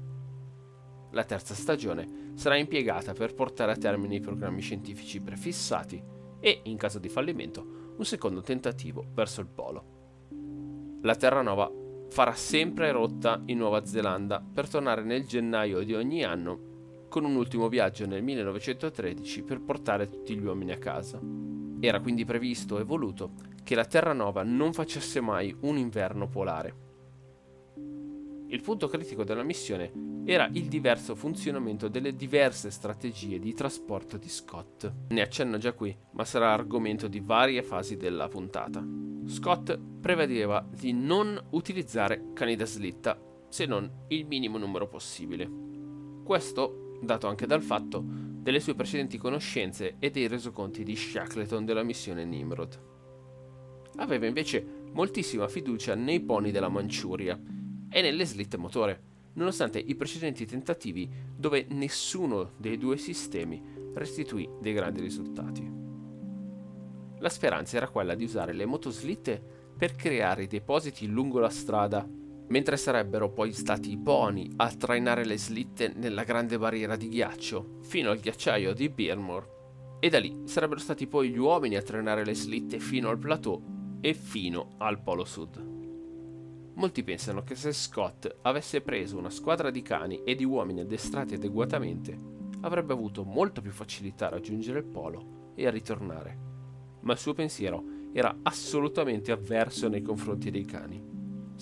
La 1.11 1.25
terza 1.25 1.53
stagione 1.53 2.31
sarà 2.35 2.55
impiegata 2.55 3.11
per 3.11 3.33
portare 3.33 3.73
a 3.73 3.75
termine 3.75 4.15
i 4.15 4.21
programmi 4.21 4.61
scientifici 4.61 5.19
prefissati 5.19 6.01
e, 6.39 6.61
in 6.63 6.77
caso 6.77 6.99
di 6.99 7.09
fallimento, 7.09 7.95
un 7.97 8.05
secondo 8.05 8.39
tentativo 8.39 9.07
verso 9.13 9.41
il 9.41 9.47
polo. 9.47 10.99
La 11.01 11.15
Terranova 11.15 11.69
farà 12.07 12.33
sempre 12.33 12.89
rotta 12.93 13.41
in 13.47 13.57
Nuova 13.57 13.85
Zelanda 13.85 14.41
per 14.41 14.69
tornare 14.69 15.03
nel 15.03 15.25
gennaio 15.25 15.83
di 15.83 15.93
ogni 15.93 16.23
anno 16.23 17.07
con 17.09 17.25
un 17.25 17.35
ultimo 17.35 17.67
viaggio 17.67 18.05
nel 18.05 18.23
1913 18.23 19.43
per 19.43 19.59
portare 19.59 20.07
tutti 20.07 20.33
gli 20.33 20.45
uomini 20.45 20.71
a 20.71 20.77
casa. 20.77 21.19
Era 21.85 21.99
quindi 21.99 22.23
previsto 22.23 22.79
e 22.79 22.85
voluto 22.85 23.33
che 23.61 23.75
la 23.75 23.83
Terranova 23.83 24.41
non 24.43 24.71
facesse 24.71 25.19
mai 25.19 25.53
un 25.63 25.75
inverno 25.75 26.29
polare. 26.29 26.75
Il 28.47 28.61
punto 28.61 28.87
critico 28.87 29.25
della 29.25 29.43
missione 29.43 29.91
era 30.23 30.47
il 30.53 30.69
diverso 30.69 31.13
funzionamento 31.13 31.89
delle 31.89 32.15
diverse 32.15 32.71
strategie 32.71 33.37
di 33.37 33.53
trasporto 33.53 34.15
di 34.15 34.29
Scott. 34.29 34.89
Ne 35.09 35.21
accenno 35.21 35.57
già 35.57 35.73
qui, 35.73 35.93
ma 36.11 36.23
sarà 36.23 36.53
argomento 36.53 37.09
di 37.09 37.19
varie 37.19 37.61
fasi 37.63 37.97
della 37.97 38.29
puntata. 38.29 38.81
Scott 39.25 39.77
prevedeva 39.99 40.65
di 40.73 40.93
non 40.93 41.37
utilizzare 41.49 42.29
cani 42.31 42.55
da 42.55 42.65
slitta, 42.65 43.19
se 43.49 43.65
non 43.65 44.05
il 44.07 44.25
minimo 44.25 44.57
numero 44.57 44.87
possibile. 44.87 45.51
Questo 46.23 46.97
dato 47.01 47.27
anche 47.27 47.45
dal 47.45 47.61
fatto 47.61 48.32
delle 48.43 48.59
sue 48.59 48.75
precedenti 48.75 49.17
conoscenze 49.17 49.95
e 49.99 50.11
dei 50.11 50.27
resoconti 50.27 50.83
di 50.83 50.97
Shackleton 50.97 51.63
della 51.63 51.81
missione 51.81 52.25
Nimrod. 52.25 52.77
Aveva 53.95 54.25
invece 54.25 54.63
moltissima 54.91 55.47
fiducia 55.47 55.95
nei 55.95 56.19
pony 56.19 56.51
della 56.51 56.67
Manciuria 56.67 57.39
e 57.89 58.01
nelle 58.01 58.25
slitte 58.25 58.57
motore 58.57 59.11
nonostante 59.35 59.79
i 59.79 59.95
precedenti 59.95 60.45
tentativi 60.45 61.09
dove 61.35 61.65
nessuno 61.69 62.51
dei 62.57 62.77
due 62.77 62.97
sistemi 62.97 63.63
restituì 63.93 64.47
dei 64.59 64.73
grandi 64.73 64.99
risultati. 64.99 65.71
La 67.19 67.29
speranza 67.29 67.77
era 67.77 67.87
quella 67.87 68.13
di 68.13 68.25
usare 68.25 68.51
le 68.51 68.65
motoslitte 68.65 69.41
per 69.77 69.95
creare 69.95 70.43
i 70.43 70.47
depositi 70.47 71.07
lungo 71.07 71.39
la 71.39 71.49
strada, 71.49 72.05
mentre 72.47 72.77
sarebbero 72.77 73.31
poi 73.31 73.53
stati 73.53 73.91
i 73.91 73.97
pony 73.97 74.49
a 74.57 74.69
trainare 74.73 75.25
le 75.25 75.37
slitte 75.37 75.91
nella 75.95 76.23
grande 76.23 76.57
barriera 76.57 76.95
di 76.95 77.09
ghiaccio 77.09 77.79
fino 77.81 78.11
al 78.11 78.19
ghiacciaio 78.19 78.73
di 78.73 78.89
Birmore, 78.89 79.51
e 79.99 80.09
da 80.09 80.19
lì 80.19 80.41
sarebbero 80.45 80.79
stati 80.79 81.07
poi 81.07 81.29
gli 81.29 81.37
uomini 81.37 81.75
a 81.75 81.81
trainare 81.81 82.25
le 82.25 82.35
slitte 82.35 82.79
fino 82.79 83.09
al 83.09 83.17
plateau 83.17 83.61
e 84.01 84.13
fino 84.13 84.75
al 84.79 85.01
polo 85.01 85.23
sud. 85.23 85.71
Molti 86.75 87.03
pensano 87.03 87.43
che 87.43 87.55
se 87.55 87.71
Scott 87.71 88.37
avesse 88.41 88.81
preso 88.81 89.17
una 89.17 89.29
squadra 89.29 89.69
di 89.69 89.81
cani 89.81 90.23
e 90.23 90.35
di 90.35 90.43
uomini 90.43 90.81
addestrati 90.81 91.35
adeguatamente, 91.35 92.19
avrebbe 92.61 92.93
avuto 92.93 93.23
molta 93.23 93.61
più 93.61 93.71
facilità 93.71 94.27
a 94.27 94.31
raggiungere 94.31 94.79
il 94.79 94.85
polo 94.85 95.51
e 95.55 95.67
a 95.67 95.71
ritornare. 95.71 96.37
Ma 97.01 97.13
il 97.13 97.19
suo 97.19 97.33
pensiero 97.33 97.83
era 98.11 98.35
assolutamente 98.43 99.31
avverso 99.31 99.87
nei 99.87 100.01
confronti 100.01 100.49
dei 100.49 100.65
cani. 100.65 101.12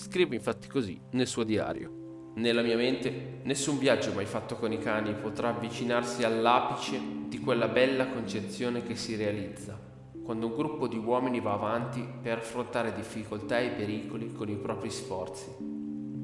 Scrive 0.02 0.34
infatti 0.34 0.68
così 0.68 1.00
nel 1.12 1.28
suo 1.28 1.44
diario. 1.44 2.32
Nella 2.38 2.64
mia 2.64 2.76
mente 2.76 3.42
nessun 3.44 3.78
viaggio 3.78 4.12
mai 4.14 4.26
fatto 4.26 4.56
con 4.56 4.72
i 4.72 4.80
cani 4.80 5.14
potrà 5.14 5.50
avvicinarsi 5.50 6.24
all'apice 6.24 7.00
di 7.28 7.38
quella 7.40 7.68
bella 7.68 8.08
concezione 8.08 8.82
che 8.82 8.96
si 8.96 9.16
realizza 9.16 9.80
quando 10.24 10.48
un 10.48 10.56
gruppo 10.56 10.88
di 10.88 10.98
uomini 10.98 11.40
va 11.40 11.54
avanti 11.54 12.04
per 12.20 12.40
affrontare 12.40 12.96
difficoltà 12.96 13.60
e 13.60 13.70
pericoli 13.70 14.34
con 14.34 14.50
i 14.50 14.56
propri 14.56 14.90
sforzi, 14.90 15.52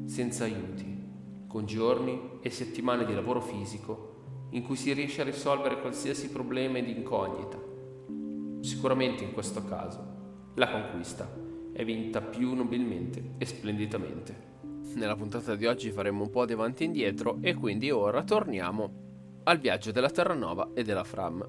senza 0.07 0.45
aiuti, 0.45 1.45
con 1.47 1.67
giorni 1.67 2.39
e 2.41 2.49
settimane 2.49 3.05
di 3.05 3.13
lavoro 3.13 3.41
fisico 3.41 4.47
in 4.51 4.63
cui 4.63 4.75
si 4.75 4.91
riesce 4.91 5.21
a 5.21 5.25
risolvere 5.25 5.81
qualsiasi 5.81 6.29
problema 6.29 6.79
ed 6.79 6.87
incognita. 6.87 7.59
Sicuramente 8.61 9.23
in 9.23 9.33
questo 9.33 9.63
caso 9.65 10.15
la 10.55 10.67
conquista 10.67 11.45
è 11.77 11.85
vinta 11.85 12.21
più 12.21 12.55
nobilmente 12.55 13.35
e 13.37 13.45
splendidamente. 13.45 14.55
Nella 14.95 15.15
puntata 15.15 15.55
di 15.55 15.67
oggi 15.67 15.91
faremo 15.91 16.23
un 16.23 16.31
po' 16.31 16.43
di 16.47 16.53
avanti 16.53 16.81
e 16.81 16.87
indietro 16.87 17.37
e 17.39 17.53
quindi 17.53 17.91
ora 17.91 18.23
torniamo 18.23 19.41
al 19.43 19.59
viaggio 19.59 19.91
della 19.91 20.09
Terranova 20.09 20.71
e 20.73 20.81
della 20.81 21.03
Fram. 21.03 21.47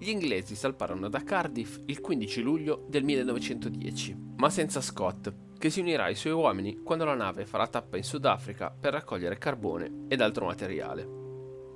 Gli 0.00 0.08
inglesi 0.08 0.56
salparono 0.56 1.08
da 1.08 1.22
Cardiff 1.22 1.78
il 1.86 2.00
15 2.00 2.42
luglio 2.42 2.84
del 2.88 3.04
1910, 3.04 4.16
ma 4.38 4.50
senza 4.50 4.80
Scott, 4.80 5.32
che 5.56 5.70
si 5.70 5.78
unirà 5.78 6.04
ai 6.04 6.16
suoi 6.16 6.32
uomini 6.32 6.78
quando 6.82 7.04
la 7.04 7.14
nave 7.14 7.46
farà 7.46 7.68
tappa 7.68 7.96
in 7.96 8.02
Sudafrica 8.02 8.76
per 8.76 8.94
raccogliere 8.94 9.38
carbone 9.38 10.06
ed 10.08 10.20
altro 10.20 10.46
materiale. 10.46 11.08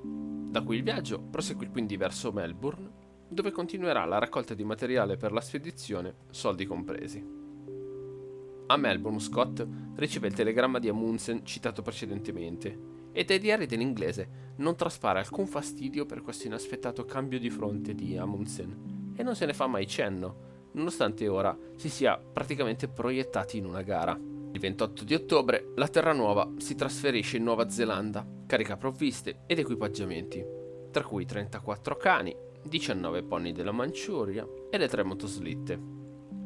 Da 0.03 0.61
qui 0.63 0.79
il 0.79 0.83
viaggio 0.83 1.21
proseguì 1.21 1.69
quindi 1.69 1.97
verso 1.97 2.33
Melbourne, 2.33 2.91
dove 3.29 3.53
continuerà 3.53 4.05
la 4.07 4.19
raccolta 4.19 4.55
di 4.55 4.65
materiale 4.65 5.17
per 5.17 5.31
la 5.31 5.41
spedizione, 5.41 6.17
soldi 6.31 6.67
compresi. 6.67 7.43
A 8.67 8.79
Melbourne 8.79 9.21
Scott 9.21 9.67
riceve 9.97 10.29
il 10.29 10.33
telegramma 10.33 10.79
di 10.79 10.89
Amundsen 10.89 11.45
citato 11.45 11.83
precedentemente 11.83 12.93
e 13.13 13.23
dai 13.25 13.39
diari 13.39 13.67
dell'inglese 13.67 14.55
non 14.57 14.75
traspare 14.75 15.19
alcun 15.19 15.47
fastidio 15.47 16.07
per 16.07 16.23
questo 16.23 16.47
inaspettato 16.47 17.05
cambio 17.05 17.39
di 17.39 17.51
fronte 17.51 17.95
di 17.95 18.17
Amundsen 18.17 19.13
e 19.15 19.23
non 19.23 19.37
se 19.37 19.45
ne 19.45 19.53
fa 19.53 19.67
mai 19.67 19.87
cenno, 19.87 20.71
nonostante 20.73 21.29
ora 21.29 21.57
si 21.77 21.91
sia 21.91 22.17
praticamente 22.17 22.89
proiettati 22.89 23.59
in 23.59 23.67
una 23.67 23.83
gara. 23.83 24.19
Il 24.19 24.59
28 24.59 25.05
di 25.05 25.15
ottobre 25.15 25.73
la 25.75 25.89
Terranuova 25.89 26.55
si 26.57 26.75
trasferisce 26.75 27.37
in 27.37 27.45
Nuova 27.45 27.69
Zelanda, 27.69 28.27
carica 28.47 28.79
provviste 28.79 29.43
ed 29.47 29.59
equipaggiamenti, 29.59 30.43
tra 30.91 31.05
cui 31.05 31.27
34 31.27 31.97
cani, 31.97 32.35
19 32.63 33.25
pony 33.25 33.53
della 33.53 33.73
Manciuria 33.73 34.49
e 34.71 34.79
le 34.79 34.89
tre 34.89 35.03
motoslitte 35.03 35.94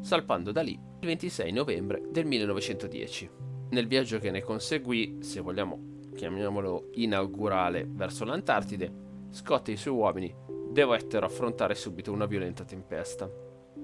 salpando 0.00 0.52
da 0.52 0.62
lì 0.62 0.73
il 1.00 1.07
26 1.07 1.52
novembre 1.52 2.02
del 2.11 2.26
1910. 2.26 3.31
Nel 3.71 3.87
viaggio 3.87 4.19
che 4.19 4.31
ne 4.31 4.43
conseguì, 4.43 5.19
se 5.21 5.40
vogliamo 5.40 5.97
chiamiamolo 6.14 6.88
inaugurale, 6.95 7.87
verso 7.88 8.25
l'Antartide, 8.25 9.07
Scott 9.31 9.69
e 9.69 9.73
i 9.73 9.76
suoi 9.76 9.95
uomini 9.95 10.35
dovettero 10.71 11.26
affrontare 11.26 11.75
subito 11.75 12.12
una 12.12 12.26
violenta 12.26 12.64
tempesta, 12.64 13.31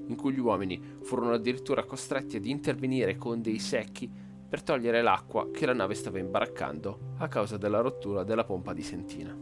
in 0.07 0.17
cui 0.17 0.33
gli 0.33 0.41
uomini 0.41 0.81
furono 1.03 1.35
addirittura 1.35 1.85
costretti 1.85 2.37
ad 2.37 2.47
intervenire 2.47 3.17
con 3.17 3.41
dei 3.41 3.59
secchi 3.59 4.11
per 4.49 4.63
togliere 4.63 5.03
l'acqua 5.03 5.51
che 5.51 5.67
la 5.67 5.73
nave 5.73 5.95
stava 5.95 6.19
imbaraccando 6.19 7.15
a 7.19 7.29
causa 7.29 7.57
della 7.57 7.81
rottura 7.81 8.25
della 8.25 8.45
pompa 8.45 8.73
di 8.73 8.83
sentina. 8.83 9.37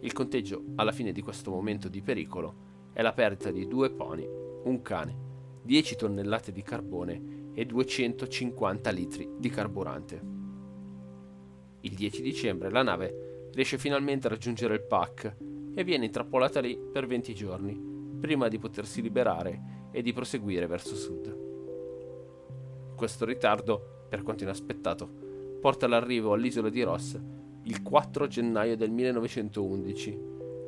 Il 0.00 0.12
conteggio 0.12 0.64
alla 0.74 0.92
fine 0.92 1.12
di 1.12 1.22
questo 1.22 1.50
momento 1.50 1.88
di 1.88 2.02
pericolo 2.02 2.72
è 2.92 3.00
la 3.00 3.12
perdita 3.12 3.50
di 3.50 3.66
due 3.66 3.90
pony, 3.90 4.28
un 4.64 4.82
cane 4.82 5.32
10 5.64 5.96
tonnellate 5.96 6.52
di 6.52 6.60
carbone 6.60 7.52
e 7.54 7.64
250 7.64 8.90
litri 8.90 9.30
di 9.38 9.48
carburante. 9.48 10.22
Il 11.80 11.94
10 11.94 12.20
dicembre 12.20 12.70
la 12.70 12.82
nave 12.82 13.48
riesce 13.52 13.78
finalmente 13.78 14.26
a 14.26 14.30
raggiungere 14.30 14.74
il 14.74 14.82
PAC 14.82 15.36
e 15.74 15.82
viene 15.82 16.04
intrappolata 16.04 16.60
lì 16.60 16.78
per 16.78 17.06
20 17.06 17.34
giorni, 17.34 17.80
prima 18.20 18.48
di 18.48 18.58
potersi 18.58 19.00
liberare 19.00 19.88
e 19.90 20.02
di 20.02 20.12
proseguire 20.12 20.66
verso 20.66 20.94
sud. 20.94 21.34
Questo 22.94 23.24
ritardo, 23.24 24.06
per 24.10 24.22
quanto 24.22 24.42
inaspettato, 24.42 25.08
porta 25.62 25.86
all'arrivo 25.86 26.34
all'isola 26.34 26.68
di 26.68 26.82
Ross 26.82 27.18
il 27.62 27.82
4 27.82 28.26
gennaio 28.26 28.76
del 28.76 28.90
1911, 28.90 30.18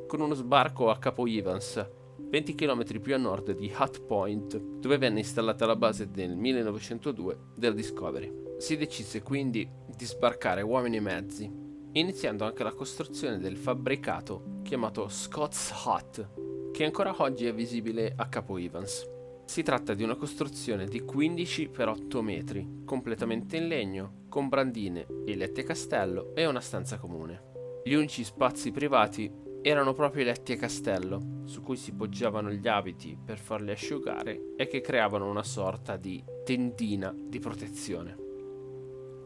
con 0.07 0.21
uno 0.21 0.33
sbarco 0.33 0.89
a 0.89 0.97
Capo 0.97 1.27
Evans 1.27 1.96
20 2.29 2.55
km 2.55 2.99
più 2.99 3.13
a 3.13 3.17
nord 3.17 3.55
di 3.55 3.73
Hut 3.77 4.01
Point, 4.01 4.57
dove 4.57 4.97
venne 4.97 5.19
installata 5.19 5.65
la 5.65 5.77
base 5.77 6.09
nel 6.13 6.35
1902 6.35 7.37
del 7.55 7.73
Discovery. 7.73 8.31
Si 8.57 8.75
decise 8.75 9.21
quindi 9.21 9.67
di 9.95 10.05
sbarcare 10.05 10.61
uomini 10.61 10.97
e 10.97 11.01
mezzi, 11.01 11.49
iniziando 11.93 12.43
anche 12.43 12.63
la 12.63 12.73
costruzione 12.73 13.37
del 13.37 13.55
fabbricato 13.55 14.59
chiamato 14.63 15.07
Scott's 15.07 15.71
Hut, 15.85 16.71
che 16.73 16.83
ancora 16.83 17.15
oggi 17.19 17.45
è 17.45 17.53
visibile 17.53 18.13
a 18.13 18.27
Capo 18.27 18.57
Evans. 18.57 19.07
Si 19.45 19.63
tratta 19.63 19.93
di 19.93 20.03
una 20.03 20.15
costruzione 20.15 20.85
di 20.85 20.99
15 20.99 21.71
x 21.73 21.79
8 21.79 22.21
metri, 22.21 22.81
completamente 22.83 23.55
in 23.55 23.67
legno, 23.67 24.25
con 24.27 24.49
brandine, 24.49 25.07
il 25.27 25.37
letti 25.37 25.63
castello 25.63 26.35
e 26.35 26.45
una 26.45 26.59
stanza 26.59 26.97
comune. 26.97 27.81
Gli 27.85 27.93
unici 27.93 28.25
spazi 28.25 28.71
privati 28.71 29.31
erano 29.67 29.93
proprio 29.93 30.21
i 30.21 30.25
letti 30.25 30.53
a 30.53 30.57
castello, 30.57 31.41
su 31.43 31.61
cui 31.61 31.75
si 31.75 31.91
poggiavano 31.91 32.49
gli 32.51 32.69
abiti 32.69 33.17
per 33.21 33.37
farli 33.37 33.71
asciugare 33.71 34.53
e 34.55 34.65
che 34.67 34.79
creavano 34.79 35.29
una 35.29 35.43
sorta 35.43 35.97
di 35.97 36.23
tendina 36.45 37.13
di 37.13 37.37
protezione. 37.39 38.15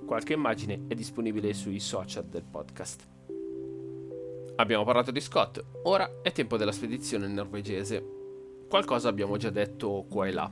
Qualche 0.03 0.33
immagine 0.33 0.86
è 0.88 0.95
disponibile 0.95 1.53
sui 1.53 1.79
social 1.79 2.25
del 2.25 2.43
podcast. 2.43 3.07
Abbiamo 4.55 4.83
parlato 4.83 5.12
di 5.12 5.19
Scott, 5.19 5.63
ora 5.83 6.21
è 6.24 6.31
tempo 6.31 6.57
della 6.57 6.71
spedizione 6.71 7.27
norvegese. 7.27 8.03
Qualcosa 8.67 9.10
abbiamo 9.10 9.38
già 9.38 9.51
detto 9.51 10.07
qua 10.10 10.25
e 10.25 10.31
là. 10.31 10.51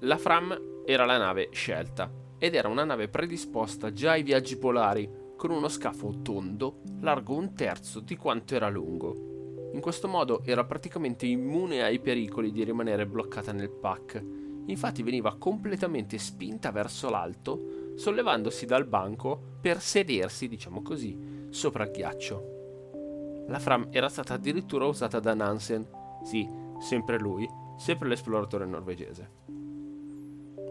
La 0.00 0.16
Fram 0.16 0.82
era 0.84 1.04
la 1.04 1.16
nave 1.16 1.48
scelta 1.52 2.10
ed 2.38 2.56
era 2.56 2.66
una 2.66 2.82
nave 2.82 3.06
predisposta 3.06 3.92
già 3.92 4.10
ai 4.10 4.24
viaggi 4.24 4.56
polari 4.56 5.08
con 5.42 5.50
uno 5.50 5.66
scafo 5.66 6.22
tondo, 6.22 6.82
largo 7.00 7.34
un 7.34 7.52
terzo 7.52 7.98
di 7.98 8.14
quanto 8.14 8.54
era 8.54 8.68
lungo. 8.68 9.70
In 9.72 9.80
questo 9.80 10.06
modo 10.06 10.44
era 10.44 10.64
praticamente 10.64 11.26
immune 11.26 11.82
ai 11.82 11.98
pericoli 11.98 12.52
di 12.52 12.62
rimanere 12.62 13.08
bloccata 13.08 13.50
nel 13.50 13.68
pack. 13.68 14.24
Infatti 14.66 15.02
veniva 15.02 15.34
completamente 15.38 16.16
spinta 16.18 16.70
verso 16.70 17.10
l'alto, 17.10 17.96
sollevandosi 17.96 18.66
dal 18.66 18.86
banco 18.86 19.56
per 19.60 19.80
sedersi, 19.80 20.46
diciamo 20.46 20.80
così, 20.80 21.18
sopra 21.50 21.86
il 21.86 21.90
ghiaccio. 21.90 23.44
La 23.48 23.58
Fram 23.58 23.88
era 23.90 24.08
stata 24.08 24.34
addirittura 24.34 24.84
usata 24.84 25.18
da 25.18 25.34
Nansen, 25.34 25.84
sì, 26.22 26.48
sempre 26.78 27.18
lui, 27.18 27.48
sempre 27.78 28.06
l'esploratore 28.06 28.64
norvegese. 28.64 29.40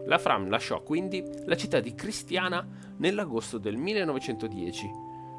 La 0.06 0.18
Fram 0.18 0.48
lasciò 0.48 0.82
quindi 0.82 1.22
la 1.44 1.56
città 1.56 1.78
di 1.80 1.94
Cristiana 1.94 2.66
nell'agosto 3.02 3.58
del 3.58 3.76
1910, 3.76 4.90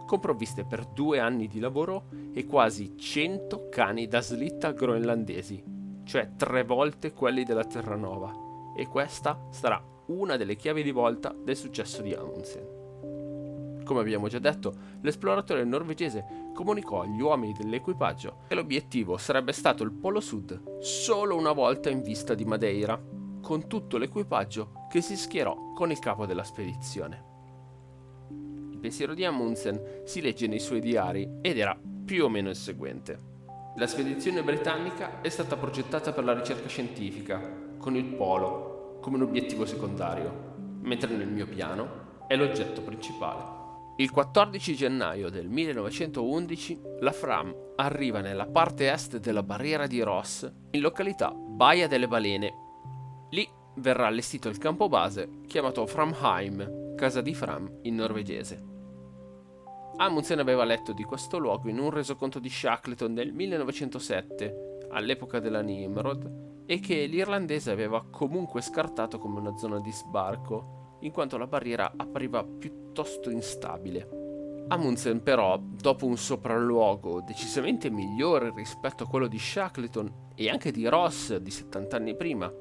con 0.05 0.20
provviste 0.20 0.65
per 0.65 0.86
due 0.86 1.20
anni 1.20 1.48
di 1.48 1.62
lavoro 1.62 2.08
e 2.34 2.46
quasi 2.46 2.98
100 2.98 3.70
cani 3.70 4.08
da 4.08 4.22
slitta 4.22 4.74
groenlandesi, 4.74 5.63
cioè 6.03 6.36
tre 6.36 6.65
volte 6.65 7.13
quelli 7.13 7.46
della 7.46 7.63
Terranova, 7.63 8.34
e 8.75 8.86
questa 8.88 9.48
sarà 9.50 9.82
una 10.08 10.36
delle 10.36 10.58
chiavi 10.58 10.84
di 10.84 10.91
volta 10.91 11.34
del 11.34 11.55
successo 11.55 12.01
di 12.01 12.13
Amundsen. 12.13 13.82
Come 13.86 14.00
abbiamo 14.01 14.27
già 14.27 14.39
detto, 14.39 14.74
l'esploratore 15.01 15.63
norvegese 15.63 16.51
comunicò 16.53 17.01
agli 17.01 17.22
uomini 17.22 17.53
dell'equipaggio 17.53 18.39
che 18.48 18.55
l'obiettivo 18.55 19.15
sarebbe 19.17 19.53
stato 19.53 19.84
il 19.84 19.91
Polo 19.91 20.20
Sud 20.20 20.79
solo 20.82 21.38
una 21.38 21.53
volta 21.53 21.89
in 21.89 22.01
vista 22.01 22.34
di 22.34 22.43
Madeira, 22.43 23.01
con 23.41 23.67
tutto 23.67 23.98
l'equipaggio 23.98 24.88
che 24.89 25.00
si 25.00 25.15
schierò 25.15 25.72
con 25.74 25.91
il 25.91 26.00
capo 26.00 26.25
della 26.25 26.43
spedizione. 26.43 27.32
Pensiero 28.83 29.13
di 29.13 29.23
Amundsen 29.23 30.01
si 30.03 30.19
legge 30.19 30.45
nei 30.45 30.59
suoi 30.59 30.81
diari 30.81 31.37
ed 31.41 31.57
era 31.57 31.73
più 32.03 32.25
o 32.25 32.27
meno 32.27 32.49
il 32.49 32.57
seguente. 32.57 33.17
La 33.77 33.87
spedizione 33.87 34.43
britannica 34.43 35.21
è 35.21 35.29
stata 35.29 35.55
progettata 35.55 36.11
per 36.11 36.25
la 36.25 36.33
ricerca 36.33 36.67
scientifica, 36.67 37.39
con 37.77 37.95
il 37.95 38.03
polo 38.03 38.97
come 38.99 39.15
un 39.15 39.21
obiettivo 39.21 39.65
secondario, 39.65 40.55
mentre 40.81 41.15
nel 41.15 41.29
mio 41.29 41.47
piano 41.47 42.25
è 42.27 42.35
l'oggetto 42.35 42.81
principale. 42.81 43.61
Il 43.95 44.11
14 44.11 44.75
gennaio 44.75 45.29
del 45.29 45.47
1911 45.47 46.81
la 46.99 47.13
Fram 47.13 47.55
arriva 47.77 48.19
nella 48.19 48.47
parte 48.47 48.91
est 48.91 49.17
della 49.17 49.43
barriera 49.43 49.87
di 49.87 50.01
Ross, 50.01 50.51
in 50.71 50.81
località 50.81 51.31
Baia 51.31 51.87
delle 51.87 52.09
Balene, 52.09 52.53
Lì 53.29 53.47
verrà 53.75 54.07
allestito 54.07 54.49
il 54.49 54.57
campo 54.57 54.89
base 54.89 55.39
chiamato 55.47 55.85
Framheim, 55.85 56.95
casa 56.95 57.21
di 57.21 57.33
Fram 57.33 57.79
in 57.83 57.95
norvegese. 57.95 58.71
Amundsen 59.95 60.39
aveva 60.39 60.63
letto 60.63 60.91
di 60.91 61.03
questo 61.03 61.38
luogo 61.38 61.69
in 61.69 61.77
un 61.77 61.91
resoconto 61.91 62.39
di 62.39 62.50
Shackleton 62.50 63.13
del 63.13 63.31
1907, 63.31 64.88
all'epoca 64.89 65.39
della 65.39 65.62
Nimrod, 65.62 66.63
e 66.65 66.79
che 66.79 67.05
l'irlandese 67.05 67.71
aveva 67.71 68.03
comunque 68.09 68.62
scartato 68.62 69.19
come 69.19 69.39
una 69.39 69.55
zona 69.55 69.79
di 69.79 69.91
sbarco, 69.91 70.97
in 71.01 71.12
quanto 71.12 71.38
la 71.38 71.45
barriera 71.45 71.93
appariva 71.95 72.43
piuttosto 72.43 73.29
instabile. 73.29 74.65
Amundsen 74.69 75.21
però, 75.21 75.59
dopo 75.59 76.05
un 76.07 76.17
sopralluogo 76.17 77.21
decisamente 77.21 77.89
migliore 77.91 78.51
rispetto 78.55 79.03
a 79.03 79.07
quello 79.07 79.27
di 79.27 79.38
Shackleton 79.38 80.31
e 80.35 80.50
anche 80.50 80.71
di 80.71 80.88
Ross 80.88 81.35
di 81.35 81.51
70 81.51 81.95
anni 81.97 82.15
prima, 82.15 82.51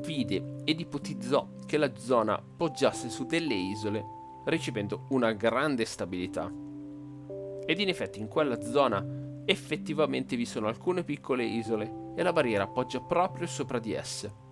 vide 0.00 0.56
ed 0.64 0.80
ipotizzò 0.80 1.48
che 1.66 1.76
la 1.76 1.94
zona 1.96 2.42
poggiasse 2.42 3.08
su 3.08 3.24
delle 3.26 3.54
isole, 3.54 4.04
ricevendo 4.46 5.06
una 5.10 5.32
grande 5.32 5.84
stabilità. 5.84 6.63
Ed 7.66 7.80
in 7.80 7.88
effetti 7.88 8.20
in 8.20 8.28
quella 8.28 8.60
zona 8.60 9.04
effettivamente 9.44 10.36
vi 10.36 10.46
sono 10.46 10.68
alcune 10.68 11.04
piccole 11.04 11.44
isole 11.44 12.12
e 12.16 12.22
la 12.22 12.32
barriera 12.32 12.66
poggia 12.66 13.00
proprio 13.00 13.46
sopra 13.46 13.78
di 13.78 13.92
esse. 13.92 14.42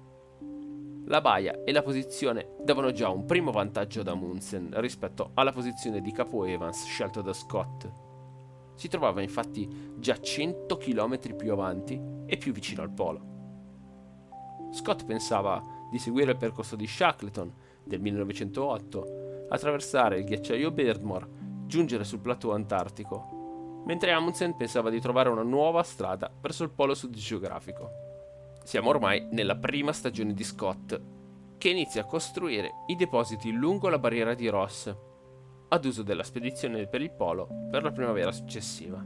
La 1.07 1.21
baia 1.21 1.62
e 1.64 1.73
la 1.73 1.83
posizione 1.83 2.54
davano 2.62 2.92
già 2.92 3.09
un 3.09 3.25
primo 3.25 3.50
vantaggio 3.50 4.00
ad 4.00 4.09
Amundsen 4.09 4.71
rispetto 4.81 5.33
alla 5.35 5.52
posizione 5.52 6.00
di 6.00 6.12
Capo 6.12 6.45
Evans 6.45 6.85
scelto 6.85 7.21
da 7.23 7.33
Scott. 7.33 7.90
si 8.75 8.88
trovava 8.88 9.21
infatti 9.21 9.69
già 9.99 10.19
100 10.19 10.76
km 10.76 11.37
più 11.37 11.52
avanti 11.52 12.00
e 12.26 12.37
più 12.37 12.52
vicino 12.52 12.83
al 12.83 12.90
polo. 12.90 13.31
Scott 14.73 15.04
pensava 15.04 15.62
di 15.90 15.99
seguire 15.99 16.33
il 16.33 16.38
percorso 16.38 16.75
di 16.75 16.87
Shackleton 16.87 17.52
del 17.85 18.00
1908, 18.00 19.47
attraversare 19.50 20.19
il 20.19 20.25
ghiacciaio 20.25 20.71
Beardmore, 20.71 21.28
giungere 21.73 22.05
sul 22.05 22.19
plateau 22.19 22.52
antartico, 22.52 23.83
mentre 23.87 24.12
Amundsen 24.12 24.57
pensava 24.57 24.91
di 24.91 25.00
trovare 25.00 25.31
una 25.31 25.43
nuova 25.43 25.83
strada 25.83 26.31
verso 26.38 26.64
il 26.64 26.71
polo 26.71 26.93
sud 26.93 27.17
geografico. 27.17 27.91
Siamo 28.62 28.91
ormai 28.91 29.26
nella 29.31 29.57
prima 29.57 29.91
stagione 29.95 30.35
di 30.35 30.45
Scott, 30.45 31.00
che 31.57 31.71
inizia 31.71 32.02
a 32.02 32.05
costruire 32.05 32.85
i 32.88 32.95
depositi 32.95 33.52
lungo 33.52 33.88
la 33.88 33.99
barriera 33.99 34.35
di 34.35 34.49
Ross, 34.49 34.95
ad 35.71 35.85
uso 35.87 36.02
della 36.02 36.23
spedizione 36.23 36.87
per 36.87 37.00
il 37.00 37.11
polo 37.11 37.49
per 37.71 37.83
la 37.83 37.91
primavera 37.91 38.33
successiva. 38.33 39.02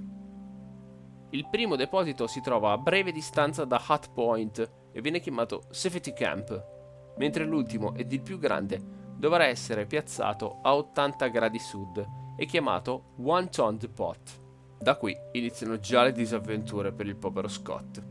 Il 1.31 1.49
primo 1.49 1.77
deposito 1.77 2.27
si 2.27 2.41
trova 2.41 2.73
a 2.73 2.79
breve 2.79 3.13
distanza 3.13 3.65
da 3.65 3.81
Hut 3.89 4.11
Point 4.13 4.73
e 4.91 5.01
viene 5.01 5.21
chiamato 5.21 5.63
Safety 5.71 6.13
Camp, 6.13 7.15
mentre 7.19 7.45
l'ultimo 7.45 7.95
ed 7.95 8.13
il 8.13 8.23
più 8.23 8.41
grande 8.41 8.83
dovrà 9.17 9.45
essere 9.45 9.87
piazzato 9.87 10.59
a 10.63 10.75
80 10.75 11.29
gradi 11.29 11.61
sud 11.61 12.25
e 12.37 12.47
chiamato 12.47 13.15
One 13.23 13.49
Ton 13.49 13.77
Depot. 13.79 14.45
Da 14.79 14.97
qui 14.97 15.17
iniziano 15.33 15.79
già 15.79 16.03
le 16.03 16.13
disavventure 16.13 16.93
per 16.93 17.07
il 17.07 17.17
povero 17.17 17.49
Scott. 17.49 18.03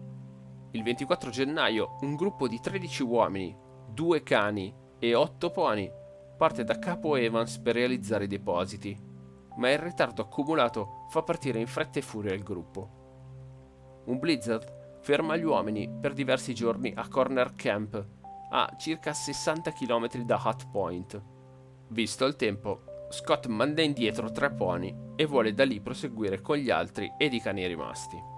Il 0.72 0.84
24 0.84 1.29
gennaio 1.29 1.98
un 2.01 2.15
gruppo 2.15 2.48
di 2.48 2.60
13 2.60 3.03
uomini, 3.03 3.55
2 3.94 4.24
cani 4.24 4.74
e 5.00 5.13
8 5.13 5.51
pony 5.51 5.91
parte 6.38 6.63
da 6.63 6.77
Capo 6.79 7.15
Evans 7.15 7.60
per 7.60 7.75
realizzare 7.75 8.25
i 8.25 8.27
depositi, 8.27 8.98
ma 9.58 9.72
il 9.72 9.79
ritardo 9.79 10.24
accumulato 10.24 11.05
fa 11.10 11.22
partire 11.24 11.60
in 11.60 11.67
fretta 11.67 12.00
e 12.00 12.01
furia 12.01 12.34
il 12.34 12.44
gruppo. 12.44 14.03
Un 14.05 14.20
blizzard 14.20 15.00
ferma 15.01 15.38
gli 15.38 15.44
uomini 15.44 15.89
per 15.89 16.13
diversi 16.13 16.53
giorni 16.53 16.91
a 16.96 17.08
Corner 17.08 17.53
Camp, 17.55 18.05
a 18.50 18.75
circa 18.77 19.13
60 19.13 19.72
km 19.72 20.24
da 20.24 20.41
Hut 20.44 20.70
Point. 20.70 21.22
Visto 21.89 22.25
il 22.25 22.36
tempo, 22.36 22.94
Scott 23.09 23.45
manda 23.45 23.81
indietro 23.81 24.31
tre 24.31 24.51
pony 24.51 25.13
e 25.15 25.25
vuole 25.25 25.53
da 25.53 25.63
lì 25.63 25.79
proseguire 25.79 26.41
con 26.41 26.57
gli 26.57 26.69
altri 26.69 27.12
ed 27.17 27.33
i 27.33 27.39
cani 27.39 27.65
rimasti. 27.67 28.33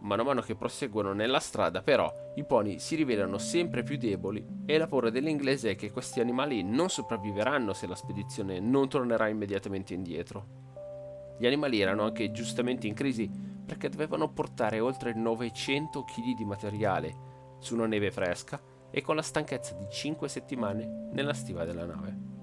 Mano 0.00 0.22
a 0.22 0.24
mano 0.24 0.42
che 0.42 0.54
proseguono 0.54 1.12
nella 1.12 1.40
strada, 1.40 1.82
però, 1.82 2.12
i 2.36 2.44
pony 2.44 2.78
si 2.78 2.94
rivelano 2.94 3.38
sempre 3.38 3.82
più 3.82 3.96
deboli 3.96 4.46
e 4.64 4.78
la 4.78 4.86
paura 4.86 5.10
dell'inglese 5.10 5.70
è 5.70 5.76
che 5.76 5.90
questi 5.90 6.20
animali 6.20 6.62
non 6.62 6.88
sopravviveranno 6.88 7.72
se 7.72 7.86
la 7.86 7.96
spedizione 7.96 8.60
non 8.60 8.88
tornerà 8.88 9.26
immediatamente 9.26 9.94
indietro. 9.94 11.36
Gli 11.38 11.46
animali 11.46 11.80
erano 11.80 12.04
anche 12.04 12.30
giustamente 12.30 12.86
in 12.86 12.94
crisi 12.94 13.28
perché 13.66 13.88
dovevano 13.88 14.30
portare 14.30 14.78
oltre 14.78 15.14
900 15.14 16.04
kg 16.04 16.36
di 16.36 16.44
materiale 16.44 17.14
su 17.58 17.74
una 17.74 17.86
neve 17.86 18.10
fresca 18.10 18.60
e 18.90 19.02
con 19.02 19.16
la 19.16 19.22
stanchezza 19.22 19.74
di 19.74 19.86
5 19.90 20.28
settimane 20.28 21.10
nella 21.12 21.34
stiva 21.34 21.64
della 21.64 21.84
nave. 21.84 22.37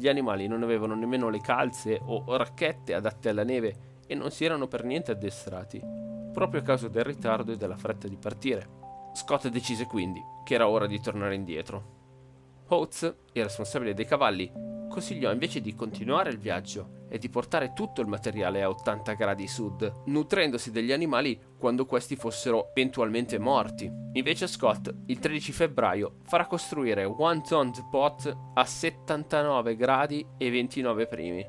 Gli 0.00 0.08
animali 0.08 0.46
non 0.46 0.62
avevano 0.62 0.94
nemmeno 0.94 1.28
le 1.28 1.42
calze 1.42 2.00
o 2.02 2.24
racchette 2.34 2.94
adatte 2.94 3.28
alla 3.28 3.44
neve 3.44 3.98
e 4.06 4.14
non 4.14 4.30
si 4.30 4.46
erano 4.46 4.66
per 4.66 4.82
niente 4.82 5.10
addestrati, 5.10 5.78
proprio 6.32 6.62
a 6.62 6.64
causa 6.64 6.88
del 6.88 7.04
ritardo 7.04 7.52
e 7.52 7.58
della 7.58 7.76
fretta 7.76 8.08
di 8.08 8.16
partire. 8.16 8.66
Scott 9.12 9.48
decise 9.48 9.84
quindi 9.84 10.18
che 10.42 10.54
era 10.54 10.68
ora 10.68 10.86
di 10.86 10.98
tornare 11.02 11.34
indietro. 11.34 11.98
Oates, 12.68 13.14
il 13.32 13.42
responsabile 13.42 13.92
dei 13.92 14.06
cavalli, 14.06 14.50
consigliò 14.90 15.32
invece 15.32 15.60
di 15.60 15.74
continuare 15.74 16.30
il 16.30 16.38
viaggio 16.38 17.06
e 17.08 17.16
di 17.16 17.30
portare 17.30 17.72
tutto 17.72 18.02
il 18.02 18.08
materiale 18.08 18.62
a 18.62 18.68
80 18.68 19.12
gradi 19.14 19.46
sud, 19.48 20.02
nutrendosi 20.06 20.70
degli 20.70 20.92
animali 20.92 21.40
quando 21.56 21.86
questi 21.86 22.16
fossero 22.16 22.70
eventualmente 22.74 23.38
morti. 23.38 23.90
Invece 24.12 24.46
Scott, 24.46 24.92
il 25.06 25.18
13 25.18 25.52
febbraio, 25.52 26.16
farà 26.24 26.46
costruire 26.46 27.04
One 27.04 27.40
Ton 27.40 27.72
Pot 27.90 28.36
a 28.54 28.64
79 28.64 29.76
gradi 29.76 30.26
e 30.36 30.50
29 30.50 31.06
primi, 31.06 31.46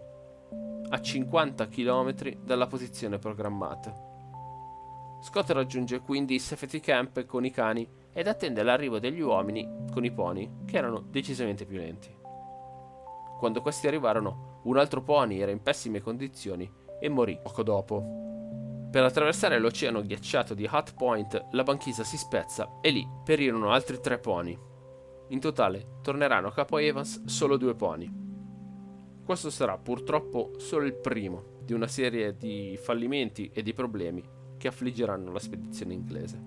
a 0.90 1.02
50 1.02 1.68
km 1.68 2.14
dalla 2.44 2.68
posizione 2.68 3.18
programmata. 3.18 3.94
Scott 5.22 5.50
raggiunge 5.52 6.00
quindi 6.00 6.40
Safety 6.40 6.80
Camp 6.80 7.26
con 7.26 7.46
i 7.46 7.52
cani 7.52 7.88
ed 8.14 8.28
attende 8.28 8.64
l'arrivo 8.64 9.00
degli 9.00 9.22
uomini 9.22 9.68
con 9.92 10.04
i 10.04 10.12
pony, 10.12 10.50
che 10.66 10.78
erano 10.78 11.00
decisamente 11.00 11.66
più 11.66 11.78
lenti. 11.78 12.21
Quando 13.42 13.64
questi 13.64 13.88
arrivarono, 13.88 14.60
un 14.66 14.78
altro 14.78 15.02
pony 15.02 15.40
era 15.40 15.50
in 15.50 15.64
pessime 15.64 16.00
condizioni 16.00 16.72
e 17.00 17.10
morì 17.10 17.40
poco 17.42 17.64
dopo. 17.64 18.90
Per 18.92 19.04
attraversare 19.04 19.58
l'oceano 19.58 20.04
ghiacciato 20.04 20.54
di 20.54 20.70
Hut 20.72 20.94
Point, 20.94 21.48
la 21.50 21.64
banchisa 21.64 22.04
si 22.04 22.18
spezza 22.18 22.78
e 22.82 22.92
lì 22.92 23.04
perirono 23.24 23.72
altri 23.72 24.00
tre 24.00 24.20
pony. 24.20 24.56
In 25.30 25.40
totale 25.40 26.02
torneranno 26.04 26.50
a 26.50 26.54
Capo 26.54 26.78
Evans 26.78 27.26
solo 27.26 27.58
due 27.58 27.74
pony. 27.74 28.14
Questo 29.26 29.50
sarà 29.50 29.76
purtroppo 29.80 30.52
solo 30.58 30.86
il 30.86 30.94
primo 30.94 31.62
di 31.64 31.74
una 31.74 31.88
serie 31.88 32.38
di 32.38 32.78
fallimenti 32.80 33.50
e 33.52 33.64
di 33.64 33.74
problemi 33.74 34.24
che 34.60 34.68
affliggeranno 34.68 35.32
la 35.32 35.40
spedizione 35.40 35.96
inglese. 35.96 36.40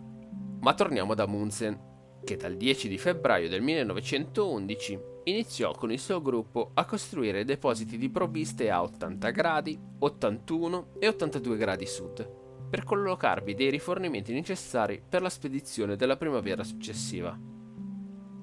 Ma 0.60 0.74
torniamo 0.74 1.10
ad 1.10 1.18
Amundsen, 1.18 2.20
che 2.22 2.36
dal 2.36 2.54
10 2.54 2.86
di 2.86 2.98
febbraio 2.98 3.48
del 3.48 3.62
1911 3.62 5.12
iniziò 5.24 5.72
con 5.72 5.90
il 5.92 5.98
suo 5.98 6.20
gruppo 6.20 6.70
a 6.74 6.84
costruire 6.84 7.44
depositi 7.44 7.96
di 7.96 8.10
provviste 8.10 8.70
a 8.70 8.82
80 8.82 9.30
gradi, 9.30 9.78
81 9.98 10.94
e 10.98 11.08
82 11.08 11.56
gradi 11.56 11.86
sud, 11.86 12.28
per 12.68 12.84
collocarvi 12.84 13.54
dei 13.54 13.70
rifornimenti 13.70 14.32
necessari 14.32 15.02
per 15.06 15.22
la 15.22 15.30
spedizione 15.30 15.96
della 15.96 16.16
primavera 16.16 16.64
successiva. 16.64 17.38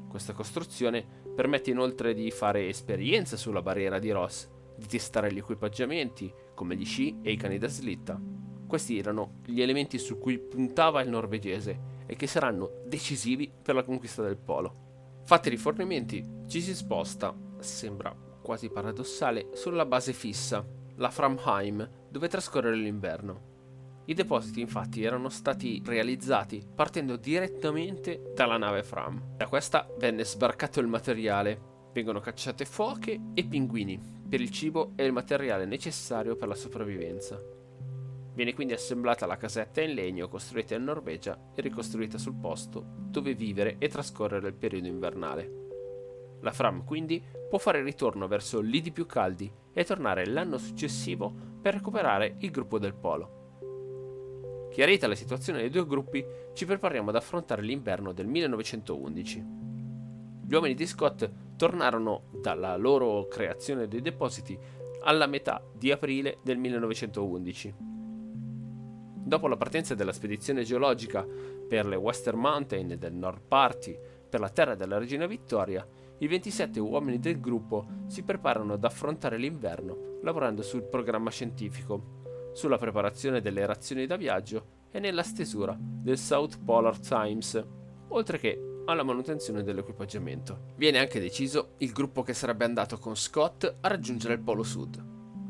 Questa 0.08 0.34
costruzione 0.34 1.06
permette 1.36 1.70
inoltre 1.70 2.14
di 2.14 2.30
fare 2.32 2.68
esperienza 2.68 3.38
sulla 3.38 3.62
barriera 3.62 4.00
di 4.00 4.12
Ross, 4.12 4.50
di 4.76 4.86
testare 4.88 5.32
gli 5.32 5.38
equipaggiamenti, 5.38 6.34
come 6.54 6.76
gli 6.76 6.86
sci 6.86 7.20
e 7.22 7.32
i 7.32 7.38
cani 7.38 7.58
da 7.58 7.68
slitta. 7.68 8.20
Questi 8.68 8.98
erano 8.98 9.40
gli 9.46 9.62
elementi 9.62 9.98
su 9.98 10.18
cui 10.18 10.40
puntava 10.40 11.02
il 11.02 11.10
norvegese 11.10 12.00
e 12.06 12.16
che 12.16 12.28
saranno 12.28 12.82
decisivi 12.86 13.52
per 13.62 13.76
la 13.76 13.84
conquista 13.84 14.22
del 14.22 14.38
polo. 14.38 14.91
Fatti 15.24 15.48
i 15.48 15.52
rifornimenti, 15.52 16.24
ci 16.48 16.62
si 16.62 16.76
sposta, 16.76 17.34
sembra 17.60 18.16
quasi 18.42 18.70
paradossale, 18.70 19.50
sulla 19.54 19.86
base 19.86 20.14
fissa, 20.14 20.66
la 20.96 21.10
Framheim, 21.10 22.08
dove 22.10 22.28
trascorrere 22.28 22.76
l'inverno. 22.76 23.50
I 24.06 24.14
depositi 24.14 24.60
infatti 24.60 25.04
erano 25.04 25.30
stati 25.30 25.82
realizzati 25.86 26.66
partendo 26.76 27.16
direttamente 27.16 28.32
dalla 28.36 28.58
nave 28.58 28.84
Fram. 28.84 29.36
Da 29.38 29.48
questa 29.48 29.88
venne 29.98 30.26
sbarcato 30.26 30.80
il 30.80 30.88
materiale, 30.88 31.90
vengono 31.94 32.20
cacciate 32.20 32.66
foche 32.66 33.20
e 33.34 33.46
pinguini 33.46 34.00
per 34.28 34.42
il 34.42 34.50
cibo 34.50 34.94
e 34.96 35.06
il 35.06 35.14
materiale 35.14 35.66
necessario 35.66 36.36
per 36.36 36.48
la 36.48 36.56
sopravvivenza. 36.56 37.61
Viene 38.34 38.54
quindi 38.54 38.74
assemblata 38.74 39.26
la 39.26 39.36
casetta 39.36 39.82
in 39.82 39.94
legno 39.94 40.30
costruita 40.30 40.76
in 40.76 40.86
Norvegia 40.86 41.38
e 41.54 41.62
ricostruita 41.62 42.18
sul 42.18 42.36
posto 42.36 42.86
dove 43.10 43.34
vivere 43.34 43.76
e 43.78 43.90
trascorrere 43.90 44.48
il 44.48 44.54
periodo 44.54 44.88
invernale. 44.88 45.60
La 46.40 46.54
Fram 46.54 46.86
quindi 46.86 47.22
può 47.50 47.58
fare 47.58 47.84
ritorno 47.84 48.28
verso 48.28 48.62
lidi 48.62 48.92
più 48.92 49.06
caldi 49.06 49.52
e 49.74 49.84
tornare 49.84 50.26
l'anno 50.26 50.58
successivo 50.58 51.34
per 51.62 51.74
recuperare 51.74 52.38
il 52.40 52.52
gruppo 52.52 52.80
del 52.80 52.94
polo. 52.94 54.70
Chiarita 54.72 55.08
la 55.08 55.16
situazione 55.16 55.60
dei 55.60 55.70
due 55.70 55.86
gruppi, 55.86 56.26
ci 56.54 56.66
prepariamo 56.66 57.10
ad 57.10 57.18
affrontare 57.18 57.62
l'inverno 57.62 58.14
del 58.14 58.28
1911. 58.28 59.46
Gli 60.48 60.54
uomini 60.54 60.74
di 60.74 60.88
Scott 60.88 61.30
tornarono 61.58 62.30
dalla 62.42 62.78
loro 62.78 63.28
creazione 63.28 63.90
dei 63.90 64.02
depositi 64.02 64.58
alla 65.04 65.28
metà 65.28 65.62
di 65.74 65.92
aprile 65.92 66.38
del 66.42 66.58
1911 66.58 67.90
Dopo 69.24 69.48
la 69.48 69.58
partenza 69.58 69.96
della 69.96 70.12
spedizione 70.12 70.64
geologica 70.64 71.26
per 71.68 71.86
le 71.86 71.96
Western 71.96 72.40
Mountain 72.40 72.96
del 72.98 73.14
North 73.14 73.44
Party 73.48 73.98
per 74.30 74.40
la 74.40 74.50
terra 74.50 74.76
della 74.76 74.98
regina 74.98 75.26
Vittoria, 75.26 75.88
i 76.18 76.28
27 76.28 76.80
uomini 76.80 77.20
del 77.20 77.40
gruppo 77.40 77.86
si 78.08 78.24
preparano 78.24 78.74
ad 78.74 78.84
affrontare 78.84 79.38
l'inverno 79.38 80.10
lavorando 80.24 80.62
sul 80.62 80.84
programma 80.84 81.30
scientifico, 81.30 82.50
sulla 82.54 82.78
preparazione 82.78 83.42
delle 83.42 83.66
razioni 83.66 84.06
da 84.06 84.18
viaggio 84.18 84.80
e 84.92 85.00
nella 85.00 85.24
stesura 85.24 85.78
del 85.80 86.18
South 86.18 86.60
Polar 86.64 87.00
Times, 87.00 87.64
oltre 88.10 88.38
che 88.38 88.84
alla 88.86 89.04
manutenzione 89.04 89.64
dell'equipaggiamento. 89.64 90.74
Viene 90.76 91.00
anche 91.00 91.20
deciso 91.20 91.74
il 91.78 91.92
gruppo 91.92 92.24
che 92.24 92.34
sarebbe 92.34 92.66
andato 92.66 92.98
con 92.98 93.16
Scott 93.16 93.78
a 93.80 93.88
raggiungere 93.88 94.34
il 94.34 94.42
Polo 94.42 94.64
Sud. 94.64 95.04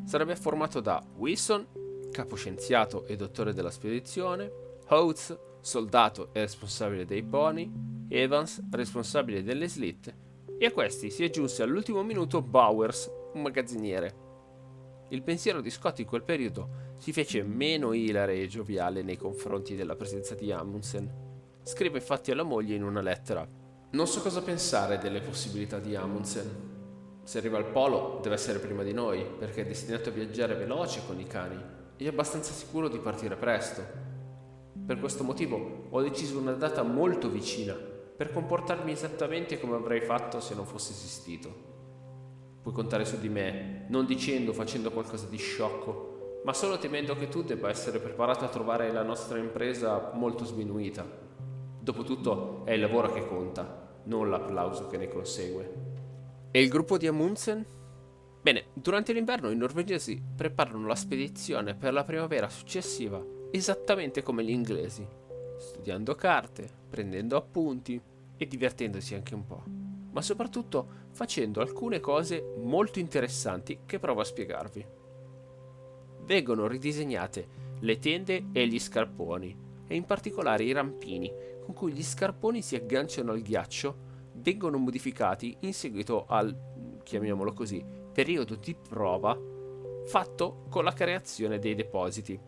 Sarebbe 0.06 0.36
formato 0.36 0.80
da 0.80 1.02
Wilson, 1.16 1.66
capo 2.12 2.36
scienziato 2.36 3.06
e 3.08 3.16
dottore 3.16 3.54
della 3.54 3.72
spedizione, 3.72 4.52
Oates, 4.90 5.38
soldato 5.62 6.30
e 6.34 6.42
responsabile 6.42 7.06
dei 7.06 7.24
pony, 7.24 7.72
Evans, 8.10 8.62
responsabile 8.72 9.42
delle 9.42 9.68
slitte, 9.68 10.30
e 10.60 10.66
a 10.66 10.72
questi 10.72 11.10
si 11.10 11.24
aggiunse 11.24 11.64
all'ultimo 11.64 12.04
minuto 12.04 12.42
Bowers, 12.42 13.10
un 13.34 13.42
magazziniere. 13.42 14.30
il 15.10 15.24
pensiero 15.24 15.60
di 15.62 15.70
Scott 15.70 16.00
in 16.00 16.06
quel 16.06 16.24
periodo 16.24 16.90
si 16.98 17.12
fece 17.12 17.44
meno 17.44 17.94
ilare 17.94 18.36
e 18.40 18.48
gioviale 18.48 19.02
nei 19.02 19.18
confronti 19.18 19.76
della 19.76 19.96
presenza 19.96 20.36
di 20.36 20.52
Amundsen. 20.52 21.10
Scrive 21.64 21.98
infatti 21.98 22.32
alla 22.32 22.44
moglie 22.44 22.76
in 22.76 22.84
una 22.84 23.02
lettera: 23.02 23.48
Non 23.92 24.08
so 24.08 24.22
cosa 24.22 24.42
pensare 24.42 25.00
delle 25.00 25.20
possibilità 25.22 25.80
di 25.80 25.96
Amundsen. 25.96 26.70
Se 27.24 27.38
arriva 27.40 27.58
al 27.58 27.72
polo 27.72 28.20
deve 28.22 28.36
essere 28.36 28.60
prima 28.60 28.84
di 28.84 28.94
noi, 28.94 29.26
perché 29.38 29.62
è 29.62 29.66
destinato 29.66 30.10
a 30.10 30.14
viaggiare 30.14 30.56
veloce 30.56 31.02
con 31.06 31.20
i 31.20 31.28
cani 31.28 31.80
e 32.02 32.08
abbastanza 32.08 32.52
sicuro 32.52 32.88
di 32.88 32.98
partire 32.98 33.36
presto. 33.36 33.84
Per 34.88 35.00
questo 35.00 35.24
motivo 35.24 35.86
ho 35.92 36.02
deciso 36.02 36.40
una 36.40 36.54
data 36.54 36.82
molto 36.82 37.30
vicina, 37.30 37.74
per 37.74 38.32
comportarmi 38.32 38.92
esattamente 38.92 39.60
come 39.60 39.76
avrei 39.76 40.02
fatto 40.02 40.40
se 40.40 40.56
non 40.56 40.66
fosse 40.66 40.94
esistito. 40.94 41.70
Puoi 42.64 42.74
contare 42.74 43.06
su 43.06 43.20
di 43.20 43.30
me, 43.30 43.86
non 43.90 44.08
dicendo 44.08 44.50
o 44.50 44.54
facendo 44.56 44.90
qualcosa 44.90 45.28
di 45.28 45.38
sciocco, 45.38 46.40
ma 46.44 46.54
solo 46.54 46.80
temendo 46.80 47.16
che 47.16 47.30
tu 47.30 47.44
debba 47.44 47.70
essere 47.70 48.00
preparato 48.00 48.46
a 48.46 48.50
trovare 48.50 48.92
la 48.92 49.04
nostra 49.04 49.38
impresa 49.38 50.10
molto 50.16 50.44
sminuita. 50.44 51.06
Dopotutto 51.80 52.64
è 52.66 52.72
il 52.72 52.82
lavoro 52.82 53.12
che 53.12 53.28
conta, 53.28 54.00
non 54.06 54.28
l'applauso 54.32 54.88
che 54.88 54.98
ne 54.98 55.08
consegue. 55.08 55.74
E 56.50 56.62
il 56.64 56.70
gruppo 56.70 56.98
di 56.98 57.06
Amundsen? 57.06 57.64
Bene, 58.42 58.66
durante 58.74 59.14
l'inverno 59.14 59.52
i 59.52 59.56
norvegesi 59.56 60.22
preparano 60.36 60.88
la 60.88 60.96
spedizione 60.96 61.76
per 61.76 61.94
la 61.94 62.04
primavera 62.04 62.50
successiva 62.50 63.24
esattamente 63.52 64.24
come 64.24 64.44
gli 64.44 64.50
inglesi, 64.50 65.06
studiando 65.58 66.16
carte, 66.16 66.70
prendendo 66.90 67.36
appunti 67.38 68.02
e 68.38 68.48
divertendosi 68.48 69.14
anche 69.14 69.36
un 69.36 69.46
po' 69.46 69.82
ma 70.12 70.22
soprattutto 70.22 71.00
facendo 71.12 71.62
alcune 71.62 72.00
cose 72.00 72.54
molto 72.58 73.00
interessanti 73.00 73.80
che 73.86 74.00
provo 74.00 74.22
a 74.22 74.26
spiegarvi. 74.26 74.86
Vengono 76.24 76.68
ridisegnate 76.68 77.60
le 77.80 77.98
tende 77.98 78.46
e 78.52 78.68
gli 78.68 78.80
scarponi, 78.80 79.58
e 79.88 79.96
in 79.96 80.06
particolare 80.06 80.64
i 80.64 80.72
rampini 80.72 81.32
con 81.66 81.74
cui 81.74 81.94
gli 81.94 82.04
scarponi 82.04 82.62
si 82.62 82.76
agganciano 82.76 83.32
al 83.32 83.42
ghiaccio 83.42 84.10
vengono 84.34 84.78
modificati 84.78 85.58
in 85.62 85.74
seguito 85.74 86.26
al, 86.28 86.56
chiamiamolo 87.04 87.54
così, 87.54 87.84
periodo 88.12 88.56
di 88.56 88.76
prova 88.76 89.38
fatto 90.06 90.66
con 90.70 90.84
la 90.84 90.94
creazione 90.94 91.60
dei 91.60 91.76
depositi. 91.76 92.40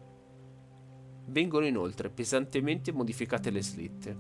Vengono 1.26 1.66
inoltre 1.66 2.10
pesantemente 2.10 2.92
modificate 2.92 3.50
le 3.50 3.64
slitte. 3.64 4.18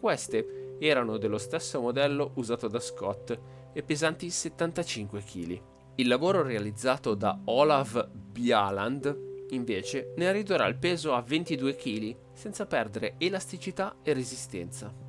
Queste 0.00 0.76
erano 0.78 1.18
dello 1.18 1.38
stesso 1.38 1.80
modello 1.80 2.32
usato 2.36 2.68
da 2.68 2.80
Scott 2.80 3.38
e 3.72 3.82
pesanti 3.82 4.30
75 4.30 5.22
kg. 5.22 5.60
Il 5.96 6.08
lavoro 6.08 6.42
realizzato 6.42 7.14
da 7.14 7.38
Olav 7.44 8.08
Bjaland 8.10 9.32
invece 9.50 10.12
ne 10.16 10.32
ridurrà 10.32 10.66
il 10.66 10.76
peso 10.76 11.14
a 11.14 11.20
22 11.20 11.76
kg 11.76 12.16
senza 12.32 12.66
perdere 12.66 13.14
elasticità 13.18 13.96
e 14.02 14.12
resistenza. 14.12 15.03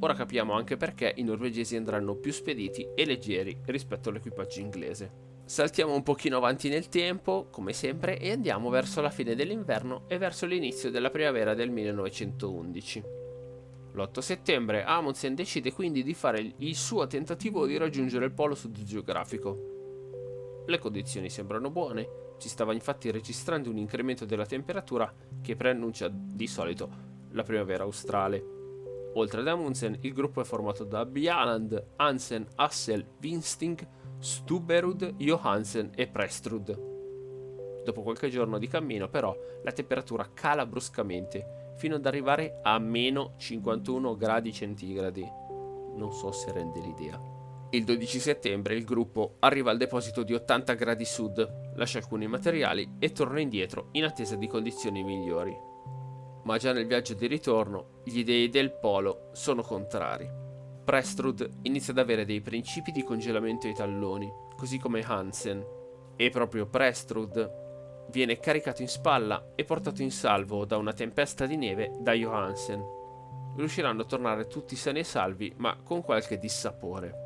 Ora 0.00 0.14
capiamo 0.14 0.52
anche 0.52 0.76
perché 0.76 1.12
i 1.16 1.22
norvegesi 1.22 1.74
andranno 1.76 2.16
più 2.16 2.32
spediti 2.32 2.88
e 2.94 3.04
leggeri 3.06 3.58
rispetto 3.64 4.10
all'equipaggio 4.10 4.60
inglese. 4.60 5.34
Saltiamo 5.46 5.94
un 5.94 6.02
pochino 6.02 6.36
avanti 6.36 6.68
nel 6.68 6.88
tempo, 6.88 7.46
come 7.50 7.72
sempre, 7.72 8.18
e 8.18 8.32
andiamo 8.32 8.68
verso 8.68 9.00
la 9.00 9.10
fine 9.10 9.34
dell'inverno 9.34 10.02
e 10.08 10.18
verso 10.18 10.44
l'inizio 10.44 10.90
della 10.90 11.10
primavera 11.10 11.54
del 11.54 11.70
1911. 11.70 13.02
L'8 13.92 14.18
settembre 14.18 14.84
Amundsen 14.84 15.34
decide 15.34 15.72
quindi 15.72 16.02
di 16.02 16.14
fare 16.14 16.54
il 16.56 16.74
suo 16.74 17.06
tentativo 17.06 17.64
di 17.64 17.78
raggiungere 17.78 18.26
il 18.26 18.32
polo 18.32 18.54
sud 18.54 18.82
geografico. 18.82 20.64
Le 20.66 20.78
condizioni 20.78 21.30
sembrano 21.30 21.70
buone, 21.70 22.06
si 22.36 22.48
stava 22.48 22.74
infatti 22.74 23.10
registrando 23.10 23.70
un 23.70 23.78
incremento 23.78 24.26
della 24.26 24.44
temperatura 24.44 25.10
che 25.40 25.56
preannuncia 25.56 26.10
di 26.12 26.46
solito 26.46 26.90
la 27.30 27.44
primavera 27.44 27.84
australe. 27.84 28.55
Oltre 29.16 29.40
ad 29.40 29.48
Amundsen, 29.48 29.96
il 30.02 30.12
gruppo 30.12 30.42
è 30.42 30.44
formato 30.44 30.84
da 30.84 31.06
Bjaland, 31.06 31.92
Hansen, 31.96 32.46
Hassel, 32.56 33.04
Winsting, 33.22 33.88
Stuberud, 34.18 35.14
Johansen 35.16 35.90
e 35.94 36.06
Prestrud. 36.06 37.82
Dopo 37.82 38.02
qualche 38.02 38.28
giorno 38.28 38.58
di 38.58 38.68
cammino, 38.68 39.08
però, 39.08 39.34
la 39.62 39.72
temperatura 39.72 40.30
cala 40.34 40.66
bruscamente 40.66 41.74
fino 41.78 41.94
ad 41.94 42.04
arrivare 42.04 42.60
a 42.62 42.78
meno 42.78 43.34
51 43.38 44.16
gradi 44.16 44.52
centigradi. 44.52 45.26
Non 45.94 46.12
so 46.12 46.30
se 46.32 46.52
rende 46.52 46.80
l'idea. 46.80 47.18
Il 47.70 47.84
12 47.84 48.20
settembre 48.20 48.74
il 48.74 48.84
gruppo 48.84 49.36
arriva 49.40 49.70
al 49.70 49.78
deposito 49.78 50.24
di 50.24 50.34
80 50.34 50.74
gradi 50.74 51.04
sud, 51.06 51.72
lascia 51.76 51.98
alcuni 51.98 52.26
materiali 52.26 52.96
e 52.98 53.12
torna 53.12 53.40
indietro 53.40 53.88
in 53.92 54.04
attesa 54.04 54.36
di 54.36 54.46
condizioni 54.46 55.02
migliori. 55.02 55.75
Ma 56.46 56.58
già 56.58 56.72
nel 56.72 56.86
viaggio 56.86 57.14
di 57.14 57.26
ritorno 57.26 58.02
gli 58.04 58.22
dei 58.22 58.48
del 58.48 58.70
polo 58.70 59.30
sono 59.32 59.62
contrari. 59.62 60.30
Prestrud 60.84 61.58
inizia 61.62 61.92
ad 61.92 61.98
avere 61.98 62.24
dei 62.24 62.40
principi 62.40 62.92
di 62.92 63.02
congelamento 63.02 63.66
ai 63.66 63.74
talloni, 63.74 64.32
così 64.56 64.78
come 64.78 65.02
Hansen. 65.02 65.64
E 66.14 66.30
proprio 66.30 66.66
Prestrud 66.66 68.06
viene 68.10 68.38
caricato 68.38 68.80
in 68.80 68.88
spalla 68.88 69.54
e 69.56 69.64
portato 69.64 70.02
in 70.02 70.12
salvo 70.12 70.64
da 70.64 70.76
una 70.76 70.92
tempesta 70.92 71.46
di 71.46 71.56
neve 71.56 71.90
da 71.98 72.12
Johansen. 72.12 72.80
Riusciranno 73.56 74.02
a 74.02 74.06
tornare 74.06 74.46
tutti 74.46 74.76
sani 74.76 75.00
e 75.00 75.04
salvi, 75.04 75.52
ma 75.56 75.76
con 75.82 76.02
qualche 76.02 76.38
dissapore. 76.38 77.24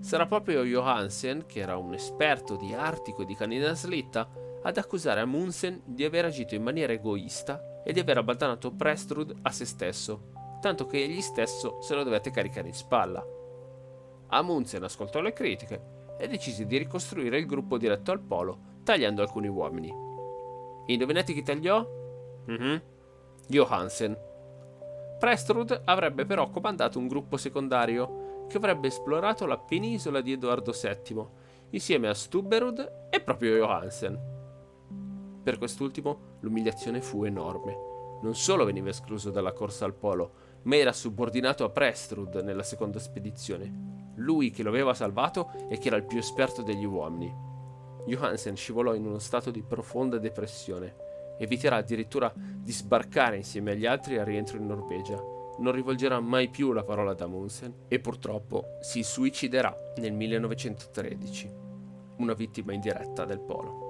Sarà 0.00 0.26
proprio 0.26 0.64
Johansen, 0.64 1.46
che 1.46 1.60
era 1.60 1.78
un 1.78 1.94
esperto 1.94 2.56
di 2.56 2.74
artico 2.74 3.22
e 3.22 3.24
di 3.24 3.34
cani 3.34 3.58
da 3.58 3.74
slitta, 3.74 4.28
ad 4.62 4.76
accusare 4.76 5.20
Amundsen 5.20 5.80
di 5.86 6.04
aver 6.04 6.26
agito 6.26 6.54
in 6.54 6.62
maniera 6.62 6.92
egoista 6.92 7.70
e 7.86 7.92
di 7.92 8.00
aver 8.00 8.18
abbandonato 8.18 8.72
Prestrud 8.72 9.32
a 9.42 9.52
se 9.52 9.64
stesso, 9.64 10.32
tanto 10.60 10.86
che 10.86 11.00
egli 11.00 11.20
stesso 11.20 11.80
se 11.80 11.94
lo 11.94 12.02
dovette 12.02 12.32
caricare 12.32 12.66
in 12.66 12.74
spalla. 12.74 13.24
Amundsen 14.26 14.82
ascoltò 14.82 15.20
le 15.20 15.32
critiche 15.32 15.94
e 16.18 16.26
decise 16.26 16.66
di 16.66 16.78
ricostruire 16.78 17.38
il 17.38 17.46
gruppo 17.46 17.78
diretto 17.78 18.10
al 18.10 18.18
polo 18.18 18.74
tagliando 18.82 19.22
alcuni 19.22 19.46
uomini. 19.46 19.94
Indovinate 20.86 21.32
chi 21.32 21.44
tagliò? 21.44 21.86
Mm-hmm. 22.50 22.76
Johansen. 23.46 24.18
Prestrud 25.20 25.82
avrebbe 25.84 26.26
però 26.26 26.50
comandato 26.50 26.98
un 26.98 27.06
gruppo 27.06 27.36
secondario 27.36 28.46
che 28.48 28.56
avrebbe 28.56 28.88
esplorato 28.88 29.46
la 29.46 29.58
penisola 29.58 30.20
di 30.20 30.32
Edoardo 30.32 30.72
VII 30.72 31.26
insieme 31.70 32.08
a 32.08 32.14
Stubberud 32.14 33.08
e 33.10 33.20
proprio 33.20 33.56
Johansen. 33.56 34.35
Per 35.46 35.58
quest'ultimo 35.58 36.38
l'umiliazione 36.40 37.00
fu 37.00 37.22
enorme. 37.22 38.18
Non 38.20 38.34
solo 38.34 38.64
veniva 38.64 38.88
escluso 38.88 39.30
dalla 39.30 39.52
corsa 39.52 39.84
al 39.84 39.94
polo, 39.94 40.32
ma 40.62 40.74
era 40.74 40.92
subordinato 40.92 41.62
a 41.62 41.70
Prestrud 41.70 42.34
nella 42.42 42.64
seconda 42.64 42.98
spedizione. 42.98 44.10
Lui 44.16 44.50
che 44.50 44.64
lo 44.64 44.70
aveva 44.70 44.92
salvato 44.92 45.52
e 45.68 45.78
che 45.78 45.86
era 45.86 45.98
il 45.98 46.04
più 46.04 46.18
esperto 46.18 46.62
degli 46.62 46.84
uomini. 46.84 47.32
Johansen 48.06 48.56
scivolò 48.56 48.92
in 48.96 49.06
uno 49.06 49.20
stato 49.20 49.52
di 49.52 49.62
profonda 49.62 50.18
depressione. 50.18 50.96
Eviterà 51.38 51.76
addirittura 51.76 52.32
di 52.34 52.72
sbarcare 52.72 53.36
insieme 53.36 53.70
agli 53.70 53.86
altri 53.86 54.18
al 54.18 54.26
rientro 54.26 54.56
in 54.56 54.66
Norvegia. 54.66 55.22
Non 55.58 55.70
rivolgerà 55.70 56.18
mai 56.18 56.48
più 56.48 56.72
la 56.72 56.82
parola 56.82 57.12
ad 57.12 57.20
Amundsen 57.20 57.84
e 57.86 58.00
purtroppo 58.00 58.78
si 58.80 59.04
suiciderà 59.04 59.72
nel 59.98 60.12
1913, 60.12 61.54
una 62.16 62.34
vittima 62.34 62.72
indiretta 62.72 63.24
del 63.24 63.38
polo. 63.38 63.85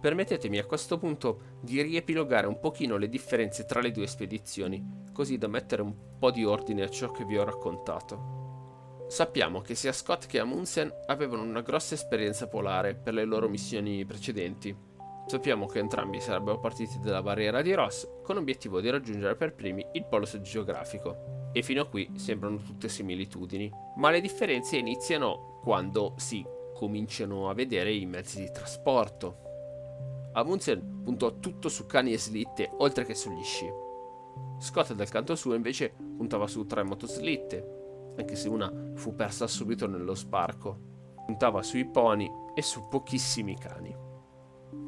Permettetemi 0.00 0.58
a 0.58 0.64
questo 0.64 0.96
punto 0.96 1.56
di 1.60 1.82
riepilogare 1.82 2.46
un 2.46 2.60
pochino 2.60 2.96
le 2.96 3.08
differenze 3.08 3.64
tra 3.64 3.80
le 3.80 3.90
due 3.90 4.06
spedizioni, 4.06 5.06
così 5.12 5.38
da 5.38 5.48
mettere 5.48 5.82
un 5.82 5.94
po' 6.18 6.30
di 6.30 6.44
ordine 6.44 6.82
a 6.82 6.88
ciò 6.88 7.10
che 7.10 7.24
vi 7.24 7.36
ho 7.36 7.44
raccontato. 7.44 8.36
Sappiamo 9.08 9.60
che 9.60 9.74
sia 9.74 9.92
Scott 9.92 10.26
che 10.26 10.38
Amundsen 10.38 10.92
avevano 11.06 11.42
una 11.42 11.62
grossa 11.62 11.94
esperienza 11.94 12.46
polare 12.46 12.94
per 12.94 13.14
le 13.14 13.24
loro 13.24 13.48
missioni 13.48 14.04
precedenti. 14.04 14.76
Sappiamo 15.26 15.66
che 15.66 15.78
entrambi 15.78 16.20
sarebbero 16.20 16.60
partiti 16.60 17.00
dalla 17.00 17.22
barriera 17.22 17.60
di 17.60 17.74
Ross 17.74 18.06
con 18.22 18.36
l'obiettivo 18.36 18.80
di 18.80 18.90
raggiungere 18.90 19.34
per 19.34 19.54
primi 19.54 19.84
il 19.92 20.04
polo 20.04 20.26
geografico. 20.40 21.50
E 21.52 21.62
fino 21.62 21.82
a 21.82 21.88
qui 21.88 22.10
sembrano 22.16 22.58
tutte 22.58 22.88
similitudini, 22.88 23.70
ma 23.96 24.10
le 24.10 24.20
differenze 24.20 24.76
iniziano 24.76 25.58
quando 25.62 26.14
si 26.18 26.44
cominciano 26.74 27.48
a 27.48 27.54
vedere 27.54 27.92
i 27.92 28.06
mezzi 28.06 28.40
di 28.40 28.50
trasporto. 28.50 29.47
Amundsen 30.32 31.02
puntò 31.04 31.38
tutto 31.38 31.68
su 31.68 31.86
cani 31.86 32.12
e 32.12 32.18
slitte 32.18 32.70
oltre 32.78 33.04
che 33.04 33.14
sugli 33.14 33.42
sci. 33.42 33.66
Scott 34.58 34.92
dal 34.92 35.08
canto 35.08 35.34
suo 35.34 35.54
invece 35.54 35.94
puntava 36.16 36.46
su 36.46 36.66
tre 36.66 36.82
motoslitte, 36.82 38.12
anche 38.16 38.36
se 38.36 38.48
una 38.48 38.72
fu 38.94 39.14
persa 39.14 39.46
subito 39.46 39.86
nello 39.86 40.14
sbarco. 40.14 40.86
Puntava 41.26 41.62
sui 41.62 41.86
pony 41.86 42.28
e 42.54 42.62
su 42.62 42.88
pochissimi 42.88 43.56
cani. 43.56 43.94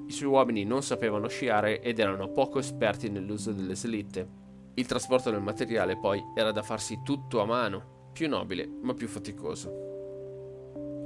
I 0.07 0.13
suoi 0.13 0.29
uomini 0.29 0.65
non 0.65 0.83
sapevano 0.83 1.29
sciare 1.29 1.81
ed 1.81 1.99
erano 1.99 2.33
poco 2.33 2.59
esperti 2.59 3.09
nell'uso 3.09 3.53
delle 3.53 3.77
slitte. 3.77 4.29
Il 4.75 4.87
trasporto 4.87 5.31
del 5.31 5.41
materiale 5.41 5.97
poi 5.97 6.21
era 6.35 6.51
da 6.51 6.63
farsi 6.63 7.01
tutto 7.05 7.41
a 7.41 7.45
mano, 7.45 8.09
più 8.13 8.29
nobile 8.29 8.67
ma 8.83 8.95
più 8.95 9.07
faticoso. 9.07 9.89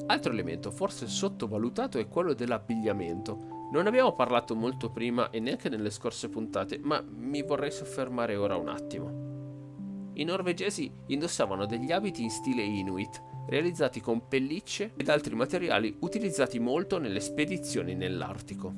Altro 0.06 0.32
elemento 0.32 0.70
forse 0.70 1.06
sottovalutato 1.06 1.98
è 1.98 2.08
quello 2.08 2.34
dell'abbigliamento. 2.34 3.53
Non 3.74 3.88
abbiamo 3.88 4.12
parlato 4.12 4.54
molto 4.54 4.88
prima 4.88 5.30
e 5.30 5.40
neanche 5.40 5.68
nelle 5.68 5.90
scorse 5.90 6.28
puntate, 6.28 6.78
ma 6.80 7.04
mi 7.04 7.42
vorrei 7.42 7.72
soffermare 7.72 8.36
ora 8.36 8.54
un 8.56 8.68
attimo. 8.68 10.12
I 10.14 10.22
norvegesi 10.22 10.88
indossavano 11.08 11.66
degli 11.66 11.90
abiti 11.90 12.22
in 12.22 12.30
stile 12.30 12.62
Inuit, 12.62 13.20
realizzati 13.48 14.00
con 14.00 14.28
pellicce 14.28 14.92
ed 14.96 15.08
altri 15.08 15.34
materiali 15.34 15.92
utilizzati 16.02 16.60
molto 16.60 16.98
nelle 16.98 17.18
spedizioni 17.18 17.96
nell'Artico. 17.96 18.72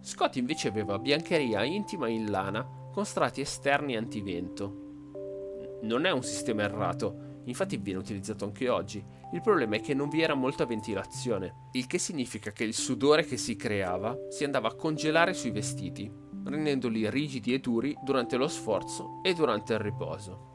Scott 0.00 0.34
invece 0.34 0.66
aveva 0.66 0.98
biancheria 0.98 1.62
intima 1.62 2.08
in 2.08 2.32
lana 2.32 2.68
con 2.90 3.04
strati 3.04 3.40
esterni 3.40 3.94
antivento. 3.94 5.78
Non 5.82 6.04
è 6.04 6.10
un 6.10 6.24
sistema 6.24 6.62
errato, 6.62 7.42
infatti 7.44 7.76
viene 7.76 8.00
utilizzato 8.00 8.44
anche 8.44 8.68
oggi. 8.68 9.00
Il 9.32 9.40
problema 9.40 9.76
è 9.76 9.80
che 9.80 9.94
non 9.94 10.08
vi 10.08 10.22
era 10.22 10.34
molta 10.34 10.66
ventilazione, 10.66 11.68
il 11.72 11.86
che 11.86 11.98
significa 11.98 12.50
che 12.50 12.64
il 12.64 12.74
sudore 12.74 13.24
che 13.24 13.36
si 13.36 13.54
creava 13.54 14.16
si 14.28 14.42
andava 14.42 14.68
a 14.68 14.74
congelare 14.74 15.34
sui 15.34 15.52
vestiti, 15.52 16.10
rendendoli 16.44 17.08
rigidi 17.08 17.54
e 17.54 17.60
duri 17.60 17.96
durante 18.02 18.36
lo 18.36 18.48
sforzo 18.48 19.20
e 19.22 19.32
durante 19.32 19.74
il 19.74 19.78
riposo. 19.78 20.48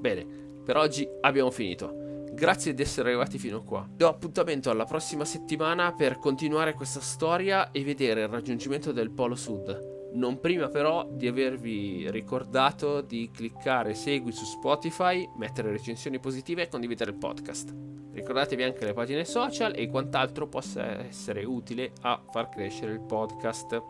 Bene, 0.00 0.24
per 0.64 0.78
oggi 0.78 1.06
abbiamo 1.20 1.50
finito. 1.50 2.02
Grazie 2.32 2.74
di 2.74 2.82
essere 2.82 3.10
arrivati 3.10 3.38
fino 3.38 3.62
qua. 3.62 3.86
Do 3.88 4.08
appuntamento 4.08 4.70
alla 4.70 4.84
prossima 4.84 5.24
settimana 5.24 5.92
per 5.92 6.18
continuare 6.18 6.72
questa 6.72 7.00
storia 7.00 7.70
e 7.70 7.84
vedere 7.84 8.22
il 8.22 8.28
raggiungimento 8.28 8.90
del 8.90 9.10
Polo 9.10 9.34
Sud. 9.34 9.93
Non 10.14 10.38
prima 10.38 10.68
però 10.68 11.08
di 11.10 11.26
avervi 11.26 12.08
ricordato 12.08 13.00
di 13.00 13.30
cliccare 13.32 13.94
segui 13.94 14.30
su 14.30 14.44
Spotify, 14.44 15.28
mettere 15.36 15.72
recensioni 15.72 16.20
positive 16.20 16.62
e 16.62 16.68
condividere 16.68 17.10
il 17.10 17.16
podcast. 17.16 17.74
Ricordatevi 18.12 18.62
anche 18.62 18.84
le 18.84 18.92
pagine 18.92 19.24
social 19.24 19.72
e 19.74 19.88
quant'altro 19.88 20.46
possa 20.46 21.04
essere 21.04 21.42
utile 21.42 21.90
a 22.02 22.22
far 22.30 22.48
crescere 22.48 22.92
il 22.92 23.00
podcast. 23.00 23.82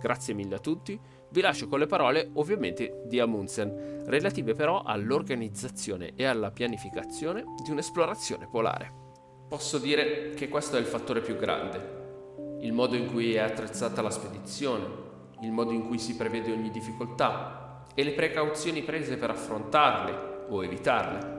Grazie 0.00 0.34
mille 0.34 0.56
a 0.56 0.58
tutti. 0.58 0.98
Vi 1.30 1.40
lascio 1.40 1.68
con 1.68 1.78
le 1.78 1.86
parole 1.86 2.28
ovviamente 2.34 3.04
di 3.06 3.20
Amundsen, 3.20 4.02
relative 4.06 4.54
però 4.54 4.82
all'organizzazione 4.82 6.14
e 6.16 6.24
alla 6.24 6.50
pianificazione 6.50 7.44
di 7.62 7.70
un'esplorazione 7.70 8.48
polare. 8.50 8.92
Posso 9.46 9.78
dire 9.78 10.30
che 10.34 10.48
questo 10.48 10.76
è 10.76 10.80
il 10.80 10.86
fattore 10.86 11.20
più 11.20 11.36
grande, 11.36 12.56
il 12.62 12.72
modo 12.72 12.96
in 12.96 13.06
cui 13.06 13.34
è 13.34 13.38
attrezzata 13.38 14.02
la 14.02 14.10
spedizione, 14.10 15.07
il 15.40 15.52
modo 15.52 15.72
in 15.72 15.86
cui 15.86 15.98
si 15.98 16.16
prevede 16.16 16.52
ogni 16.52 16.70
difficoltà 16.70 17.84
e 17.94 18.02
le 18.02 18.12
precauzioni 18.12 18.82
prese 18.82 19.16
per 19.16 19.30
affrontarle 19.30 20.46
o 20.48 20.64
evitarle. 20.64 21.36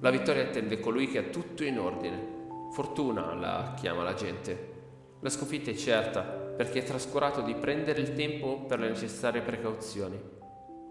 La 0.00 0.10
vittoria 0.10 0.42
attende 0.42 0.80
colui 0.80 1.08
che 1.08 1.18
ha 1.18 1.22
tutto 1.24 1.64
in 1.64 1.78
ordine. 1.78 2.34
Fortuna 2.72 3.34
la 3.34 3.74
chiama 3.76 4.02
la 4.02 4.14
gente. 4.14 4.74
La 5.20 5.30
sconfitta 5.30 5.70
è 5.70 5.74
certa 5.74 6.22
perché 6.22 6.80
è 6.80 6.84
trascurato 6.84 7.40
di 7.40 7.54
prendere 7.54 8.00
il 8.00 8.12
tempo 8.14 8.64
per 8.66 8.80
le 8.80 8.88
necessarie 8.88 9.40
precauzioni. 9.40 10.20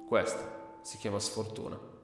Questa 0.08 0.80
si 0.82 0.98
chiama 0.98 1.20
sfortuna. 1.20 1.95